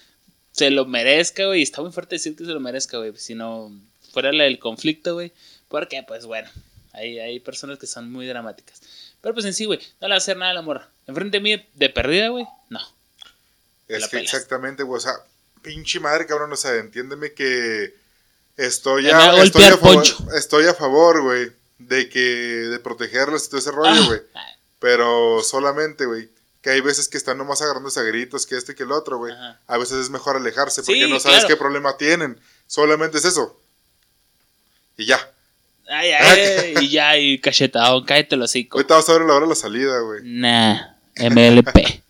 [0.59, 1.61] se lo merezca, güey.
[1.61, 3.13] Está muy fuerte decir que se lo merezca, güey.
[3.15, 3.71] Si no
[4.11, 5.31] fuera del conflicto, güey.
[5.69, 6.49] Porque, pues bueno,
[6.93, 8.81] hay, hay personas que son muy dramáticas.
[9.21, 10.89] Pero pues en sí, güey, no le va a hacer nada a la morra.
[11.07, 12.79] Enfrente de mí, de perdida, güey, no.
[13.87, 14.33] Es que pelas.
[14.33, 14.97] exactamente, güey.
[14.97, 15.13] O sea,
[15.61, 16.51] pinche madre, cabrón.
[16.51, 17.93] O sea, entiéndeme que
[18.57, 20.03] estoy a, a estoy a favor,
[20.35, 24.21] estoy a favor, güey, de que de protegerlas y todo ese rollo, Ah, güey.
[24.79, 26.29] Pero solamente, güey,
[26.69, 29.33] que hay veces que están nomás agarrándose a gritos, que este que el otro, güey.
[29.65, 31.47] A veces es mejor alejarse porque Sí, no sabes claro.
[31.47, 32.39] qué problema tienen.
[32.67, 33.59] Solamente es eso.
[34.97, 35.17] Y ya.
[35.89, 38.77] Ay, ay, y ya, y cachetado, cállate los hocico.
[38.77, 40.21] Ahorita vas a ver la hora de la salida, güey.
[40.23, 40.75] Nah,
[41.17, 41.75] MLP.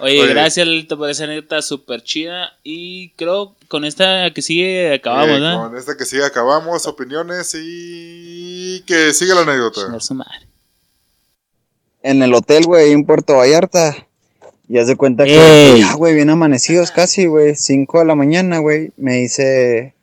[0.00, 0.26] Oye, Oye.
[0.34, 2.58] gracias Lalito por esa anécdota súper chida.
[2.64, 5.62] Y creo con esta que sigue acabamos, Eh, ¿no?
[5.68, 10.00] Con esta que sigue acabamos, opiniones y que siga la anécdota.
[10.00, 10.48] Su madre.
[12.02, 13.94] En el hotel, güey, en Puerto Vallarta.
[14.68, 17.54] Y haz de cuenta que, ya, güey, bien amanecidos casi, güey.
[17.54, 18.92] 5 de la mañana, güey.
[18.96, 19.94] Me dice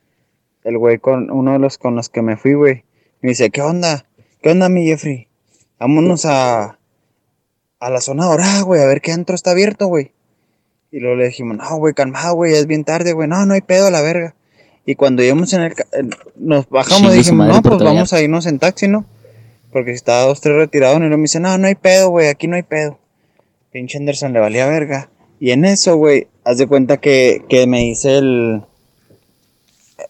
[0.64, 2.84] el güey con uno de los con los que me fui, güey.
[3.20, 4.06] Me dice, ¿qué onda?
[4.42, 5.28] ¿Qué onda, mi Jeffrey?
[5.78, 6.78] Vámonos a,
[7.80, 10.12] a la zona dorada, güey, a ver qué antro está abierto, güey.
[10.92, 13.28] Y luego le dijimos, no, güey, calmado, güey, es bien tarde, güey.
[13.28, 14.34] No, no hay pedo a la verga.
[14.84, 15.74] Y cuando íbamos en el...
[16.36, 19.04] nos bajamos y dijimos, no, pues vamos a irnos en taxi, ¿no?
[19.72, 22.48] Porque estaba dos, tres retirados y luego me dice, no, no hay pedo, güey, aquí
[22.48, 22.98] no hay pedo.
[23.70, 25.10] Pinche Anderson le valía verga.
[25.38, 28.64] Y en eso, güey, haz de cuenta que, que me dice el.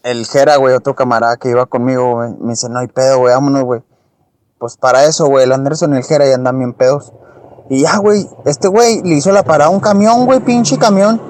[0.03, 2.31] El Jera, güey, otro camarada que iba conmigo, güey.
[2.41, 3.83] Me dice, no hay pedo, güey, vámonos, güey.
[4.59, 7.13] Pues para eso, güey, el Anderson y el Jera ya andan bien pedos.
[7.69, 11.21] Y ya, güey, este güey le hizo la parada a un camión, güey, pinche camión.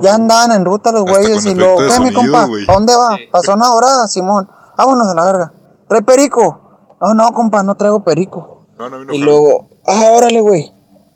[0.00, 2.44] Ya andaban en ruta los güeyes y de ¿qué, mi compa?
[2.44, 3.16] ¿A dónde va?
[3.30, 4.48] Pasó una hora, Simón.
[4.76, 5.52] Vámonos a la verga.
[5.88, 6.63] ¿Trae perico?
[7.00, 8.66] No, no, compa, no traigo perico.
[8.78, 10.72] No, no, no, Y luego, ah, órale, güey.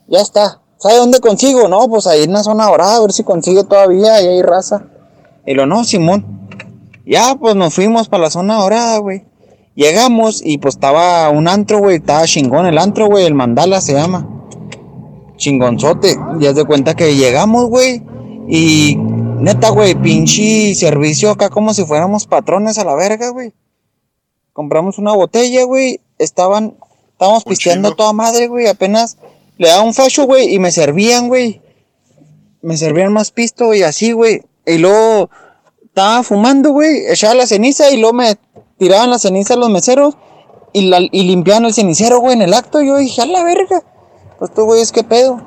[0.06, 0.60] Ya está.
[0.78, 1.68] ¿Sabe dónde consigo?
[1.68, 4.84] No, pues ahí en la zona dorada, a ver si consigue todavía, ahí hay raza.
[5.44, 6.48] Y lo no, Simón.
[7.04, 9.24] Ya, pues nos fuimos para la zona dorada, güey.
[9.74, 11.96] Llegamos y pues estaba un antro, güey.
[11.96, 13.24] Estaba chingón el antro, güey.
[13.24, 14.28] El mandala se llama.
[15.36, 16.16] Chingonzote.
[16.38, 18.02] Ya de cuenta que llegamos, güey.
[18.48, 23.54] Y neta, güey, pinche servicio acá como si fuéramos patrones a la verga, güey.
[24.58, 26.00] Compramos una botella, güey.
[26.18, 26.74] Estaban,
[27.12, 27.96] estábamos Un pisteando a chingo.
[27.96, 28.66] toda madre, güey.
[28.66, 29.16] Apenas
[29.56, 31.62] le daba un facho, güey, y me servían, güey.
[32.60, 34.42] Me servían más pisto y así, güey.
[34.66, 35.30] Y luego
[35.84, 37.06] estaba fumando, güey.
[37.08, 38.36] Echaba la ceniza y luego me
[38.78, 40.16] tiraban la ceniza los meseros
[40.72, 42.82] y, la, y limpiaban el cenicero, güey, en el acto.
[42.82, 43.84] Yo dije, a la verga.
[44.40, 45.40] Pues tú, güey, es que pedo.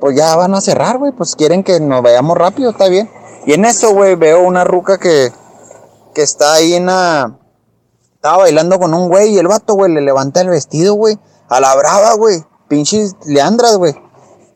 [0.00, 1.12] Pues ya van a cerrar, güey.
[1.12, 3.10] Pues quieren que nos vayamos rápido, está bien.
[3.44, 5.32] Y en eso, güey, veo una ruca que,
[6.14, 7.37] que está ahí en la.
[8.18, 11.16] Estaba bailando con un güey y el vato, güey, le levanta el vestido, güey.
[11.48, 12.44] A la brava, güey.
[12.66, 13.94] Pinches leandras, güey.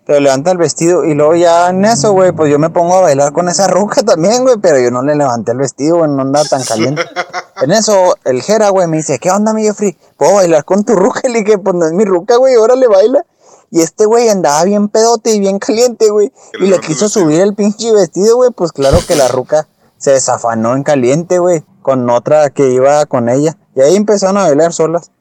[0.05, 3.03] Pero levanta el vestido y luego ya en eso, güey, pues yo me pongo a
[3.03, 4.57] bailar con esa ruca también, güey.
[4.61, 7.03] Pero yo no le levanté el vestido, güey, no andaba tan caliente.
[7.63, 9.97] En eso, el Jera, güey, me dice, ¿qué onda, mi Jeffrey?
[10.17, 11.21] ¿Puedo bailar con tu ruca?
[11.29, 13.25] Le dije, pues no es mi ruca, güey, órale, baila.
[13.71, 16.33] Y este güey andaba bien pedote y bien caliente, güey.
[16.59, 18.51] Le Y le quiso subir el pinche vestido, güey.
[18.51, 19.69] Pues claro que la ruca
[20.03, 21.65] se desafanó en caliente, güey.
[21.81, 23.57] Con otra que iba con ella.
[23.77, 25.13] Y ahí empezaron a bailar solas.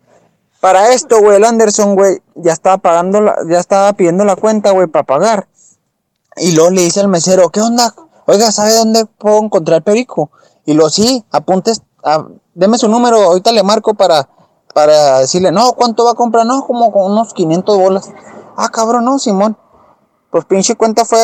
[0.60, 4.72] Para esto, güey, el Anderson, güey, ya estaba pagando, la, ya estaba pidiendo la cuenta,
[4.72, 5.48] güey, para pagar.
[6.38, 7.94] Y luego le dice al mesero, ¿qué onda?
[8.26, 10.32] Oiga, ¿sabe dónde puedo encontrar perico?
[10.66, 12.26] Y lo sí, apuntes, a-
[12.56, 14.30] deme su número, ahorita le marco para,
[14.74, 16.46] para decirle, no, ¿cuánto va a comprar?
[16.48, 18.12] No, como con unos 500 bolas.
[18.58, 19.58] Ah, cabrón, no, Simón.
[20.32, 21.20] Pues pinche cuenta fue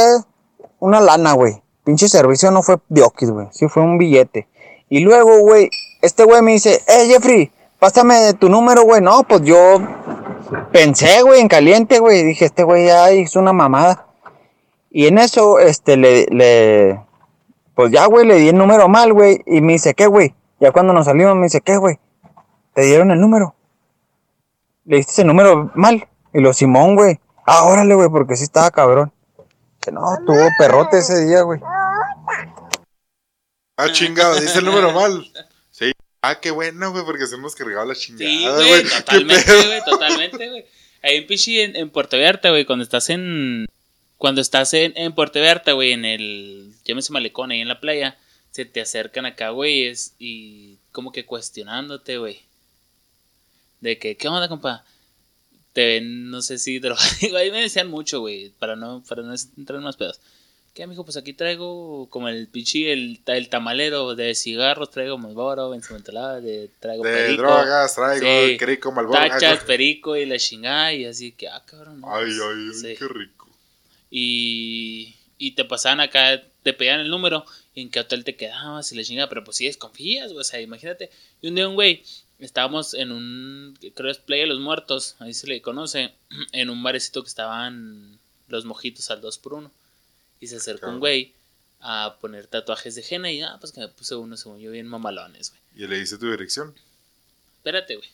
[0.79, 1.63] una lana, güey.
[1.87, 3.47] Pinche servicio no fue diokis, güey.
[3.51, 4.49] Sí fue un billete.
[4.89, 5.69] Y luego, güey,
[6.01, 8.99] este güey me dice, eh, Jeffrey, pásame tu número, güey.
[8.99, 9.57] No, pues yo
[10.73, 12.23] pensé, güey, en caliente, güey.
[12.23, 14.05] Dije, este güey ya hizo una mamada.
[14.91, 16.99] Y en eso, este, le, le,
[17.73, 19.41] pues ya, güey, le di el número mal, güey.
[19.45, 20.35] Y me dice, ¿qué, güey?
[20.59, 22.01] Ya cuando nos salimos, me dice, ¿qué, güey?
[22.73, 23.55] Te dieron el número.
[24.83, 26.05] Le diste ese número mal.
[26.33, 27.21] Y lo Simón, güey.
[27.45, 29.13] Ah, órale, güey, porque sí estaba cabrón.
[29.79, 31.61] Que no, tuvo perrote ese día, güey.
[33.77, 35.25] Ah, chingado, dice el número mal.
[35.71, 35.91] Sí.
[36.21, 38.67] Ah, qué bueno, güey, porque se hemos cargado la chingada, Sí, güey.
[38.69, 40.65] güey, ¿Qué totalmente, güey, totalmente, güey.
[41.03, 43.67] Ahí en Pichi, en, en Puerto Vallarta, güey, cuando estás en.
[44.17, 46.73] Cuando estás en, en Puerto Vallarta, güey, en el.
[46.83, 48.17] Llámese malecón, ahí en la playa,
[48.49, 52.41] se te acercan acá, güeyes, y como que cuestionándote, güey.
[53.81, 54.83] De que, ¿qué onda, compa?
[55.73, 57.07] Te ven, no sé si drogado.
[57.37, 60.19] Ahí me decían mucho, güey, para no, para no entrar en más pedos.
[60.77, 61.03] ¿Qué, amigo?
[61.03, 66.69] Pues aquí traigo como el pichi, el, el tamalero de cigarros, traigo Malboro, Benzomentalada, de
[66.79, 67.41] traigo De perico.
[67.41, 68.57] drogas, traigo, Sí.
[68.59, 69.17] crico, malboro.
[69.19, 72.01] Tachas, co- perico y la chingada y así que, ah, cabrón.
[72.01, 72.95] no, Ay, pues, ay, ay, sí.
[72.99, 73.49] qué rico.
[74.11, 78.91] Y, y te pasaban acá, te pedían el número y en qué hotel te quedabas
[78.91, 81.09] y la chingada, pero pues sí desconfías, güey, o sea, imagínate.
[81.41, 82.03] Y un día un güey,
[82.37, 86.11] estábamos en un, creo es Playa de los Muertos, ahí se le conoce,
[86.51, 89.71] en un barecito que estaban los mojitos al 2 por 1
[90.39, 90.99] Y se acercó un Cabrón.
[90.99, 91.33] güey
[91.79, 94.87] a poner tatuajes de henna y, ah, pues que me puse uno, según yo, bien
[94.87, 95.61] mamalones, güey.
[95.75, 96.73] Y le hice tu dirección.
[97.57, 98.09] Espérate, güey.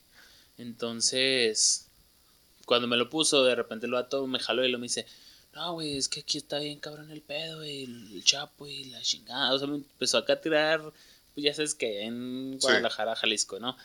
[0.58, 1.88] Entonces,
[2.66, 5.06] cuando me lo puso, de repente el vato me jaló y lo me dice,
[5.54, 9.02] no, güey, es que aquí está bien cabrón el pedo, güey, el chapo y la
[9.02, 9.54] chingada.
[9.54, 10.82] O sea, me empezó acá a tirar,
[11.34, 12.68] pues ya sabes que en Sí.
[12.68, 13.78] Guadalajara, Jalisco, ¿no?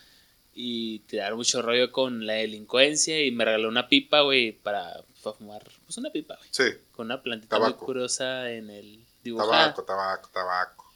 [0.54, 5.38] Y tirar mucho rollo con la delincuencia y me regaló una pipa, güey, para, para
[5.38, 6.48] fumar, pues una pipa, güey.
[6.50, 7.86] Sí, Con una plantita muy Tabaco.
[7.86, 9.74] curiosa en el dibujada.
[9.74, 10.92] tabaco, tabaco, tabaco.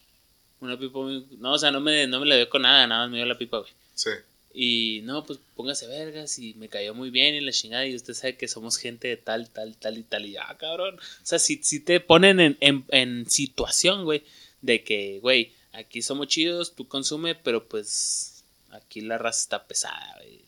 [0.60, 1.26] Una pipa muy...
[1.38, 3.26] No, o sea, no me, no me la dio con nada, nada más me dio
[3.26, 3.70] la pipa, güey.
[3.94, 4.10] Sí.
[4.54, 8.12] Y no, pues póngase vergas y me cayó muy bien y la chingada y usted
[8.14, 10.96] sabe que somos gente de tal, tal, tal y tal y ya, cabrón.
[10.98, 14.24] O sea, si, si te ponen en, en, en situación, güey,
[14.60, 20.16] de que, güey, aquí somos chidos, tú consume, pero pues aquí la raza está pesada,
[20.18, 20.44] güey.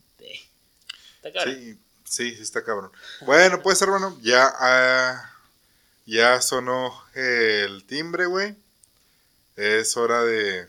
[1.16, 1.55] Está cabrón.
[1.59, 1.78] Sí,
[2.15, 2.91] sí, sí está cabrón.
[3.23, 5.31] Bueno, pues hermano, ya, ah,
[6.07, 8.57] ya sonó el timbre, güey.
[9.57, 10.69] Es hora de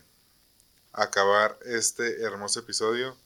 [0.92, 3.16] acabar este hermoso episodio.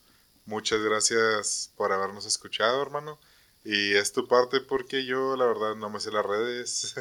[0.47, 3.19] Muchas gracias por habernos escuchado, hermano.
[3.65, 6.95] Y es tu parte porque yo, la verdad, no me sé las redes.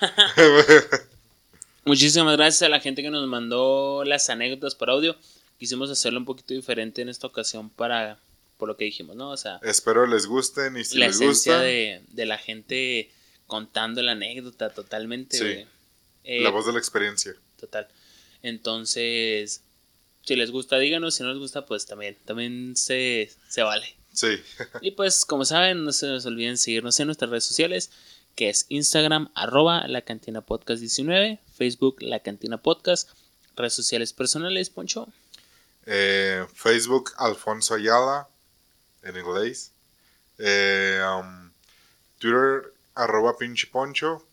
[1.84, 5.16] Muchísimas gracias a la gente que nos mandó las anécdotas por audio.
[5.58, 8.18] Quisimos hacerlo un poquito diferente en esta ocasión para,
[8.60, 9.30] por lo que dijimos, ¿no?
[9.30, 13.10] O sea, Espero les gusten y si la les esencia gusta, de, de la gente
[13.48, 15.66] contando la anécdota totalmente, Sí.
[16.22, 17.34] Eh, la voz de la experiencia.
[17.58, 17.88] Total.
[18.42, 19.62] Entonces,
[20.22, 21.14] si les gusta, díganos.
[21.14, 23.96] Si no les gusta, pues también, también se, se vale.
[24.12, 24.28] Sí.
[24.82, 27.90] Y pues, como saben, no se nos olviden seguirnos en nuestras redes sociales,
[28.36, 33.10] que es Instagram, arroba la cantina podcast 19, Facebook, la cantina podcast,
[33.56, 35.08] redes sociales personales, Poncho.
[35.86, 38.28] Eh, Facebook, Alfonso Ayala,
[39.02, 39.72] en inglés.
[40.38, 41.50] Eh, um,
[42.18, 44.24] Twitter, arroba pinche poncho.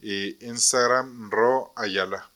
[0.00, 2.30] Y Instagram, ro Ayala.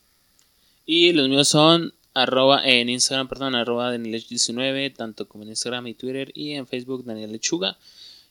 [0.85, 5.95] Y los míos son arroba en Instagram, perdón, arroba Danielech19, tanto como en Instagram y
[5.95, 7.79] Twitter, y en Facebook Daniel Lechuga.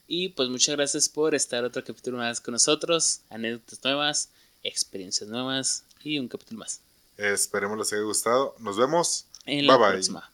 [0.08, 4.30] Y pues muchas gracias por estar otro capítulo más con nosotros, anécdotas nuevas,
[4.64, 6.82] experiencias nuevas y un capítulo más.
[7.18, 8.56] Esperemos les haya gustado.
[8.60, 9.26] Nos vemos.
[9.46, 9.92] En la Bye bye.
[9.94, 10.31] próxima.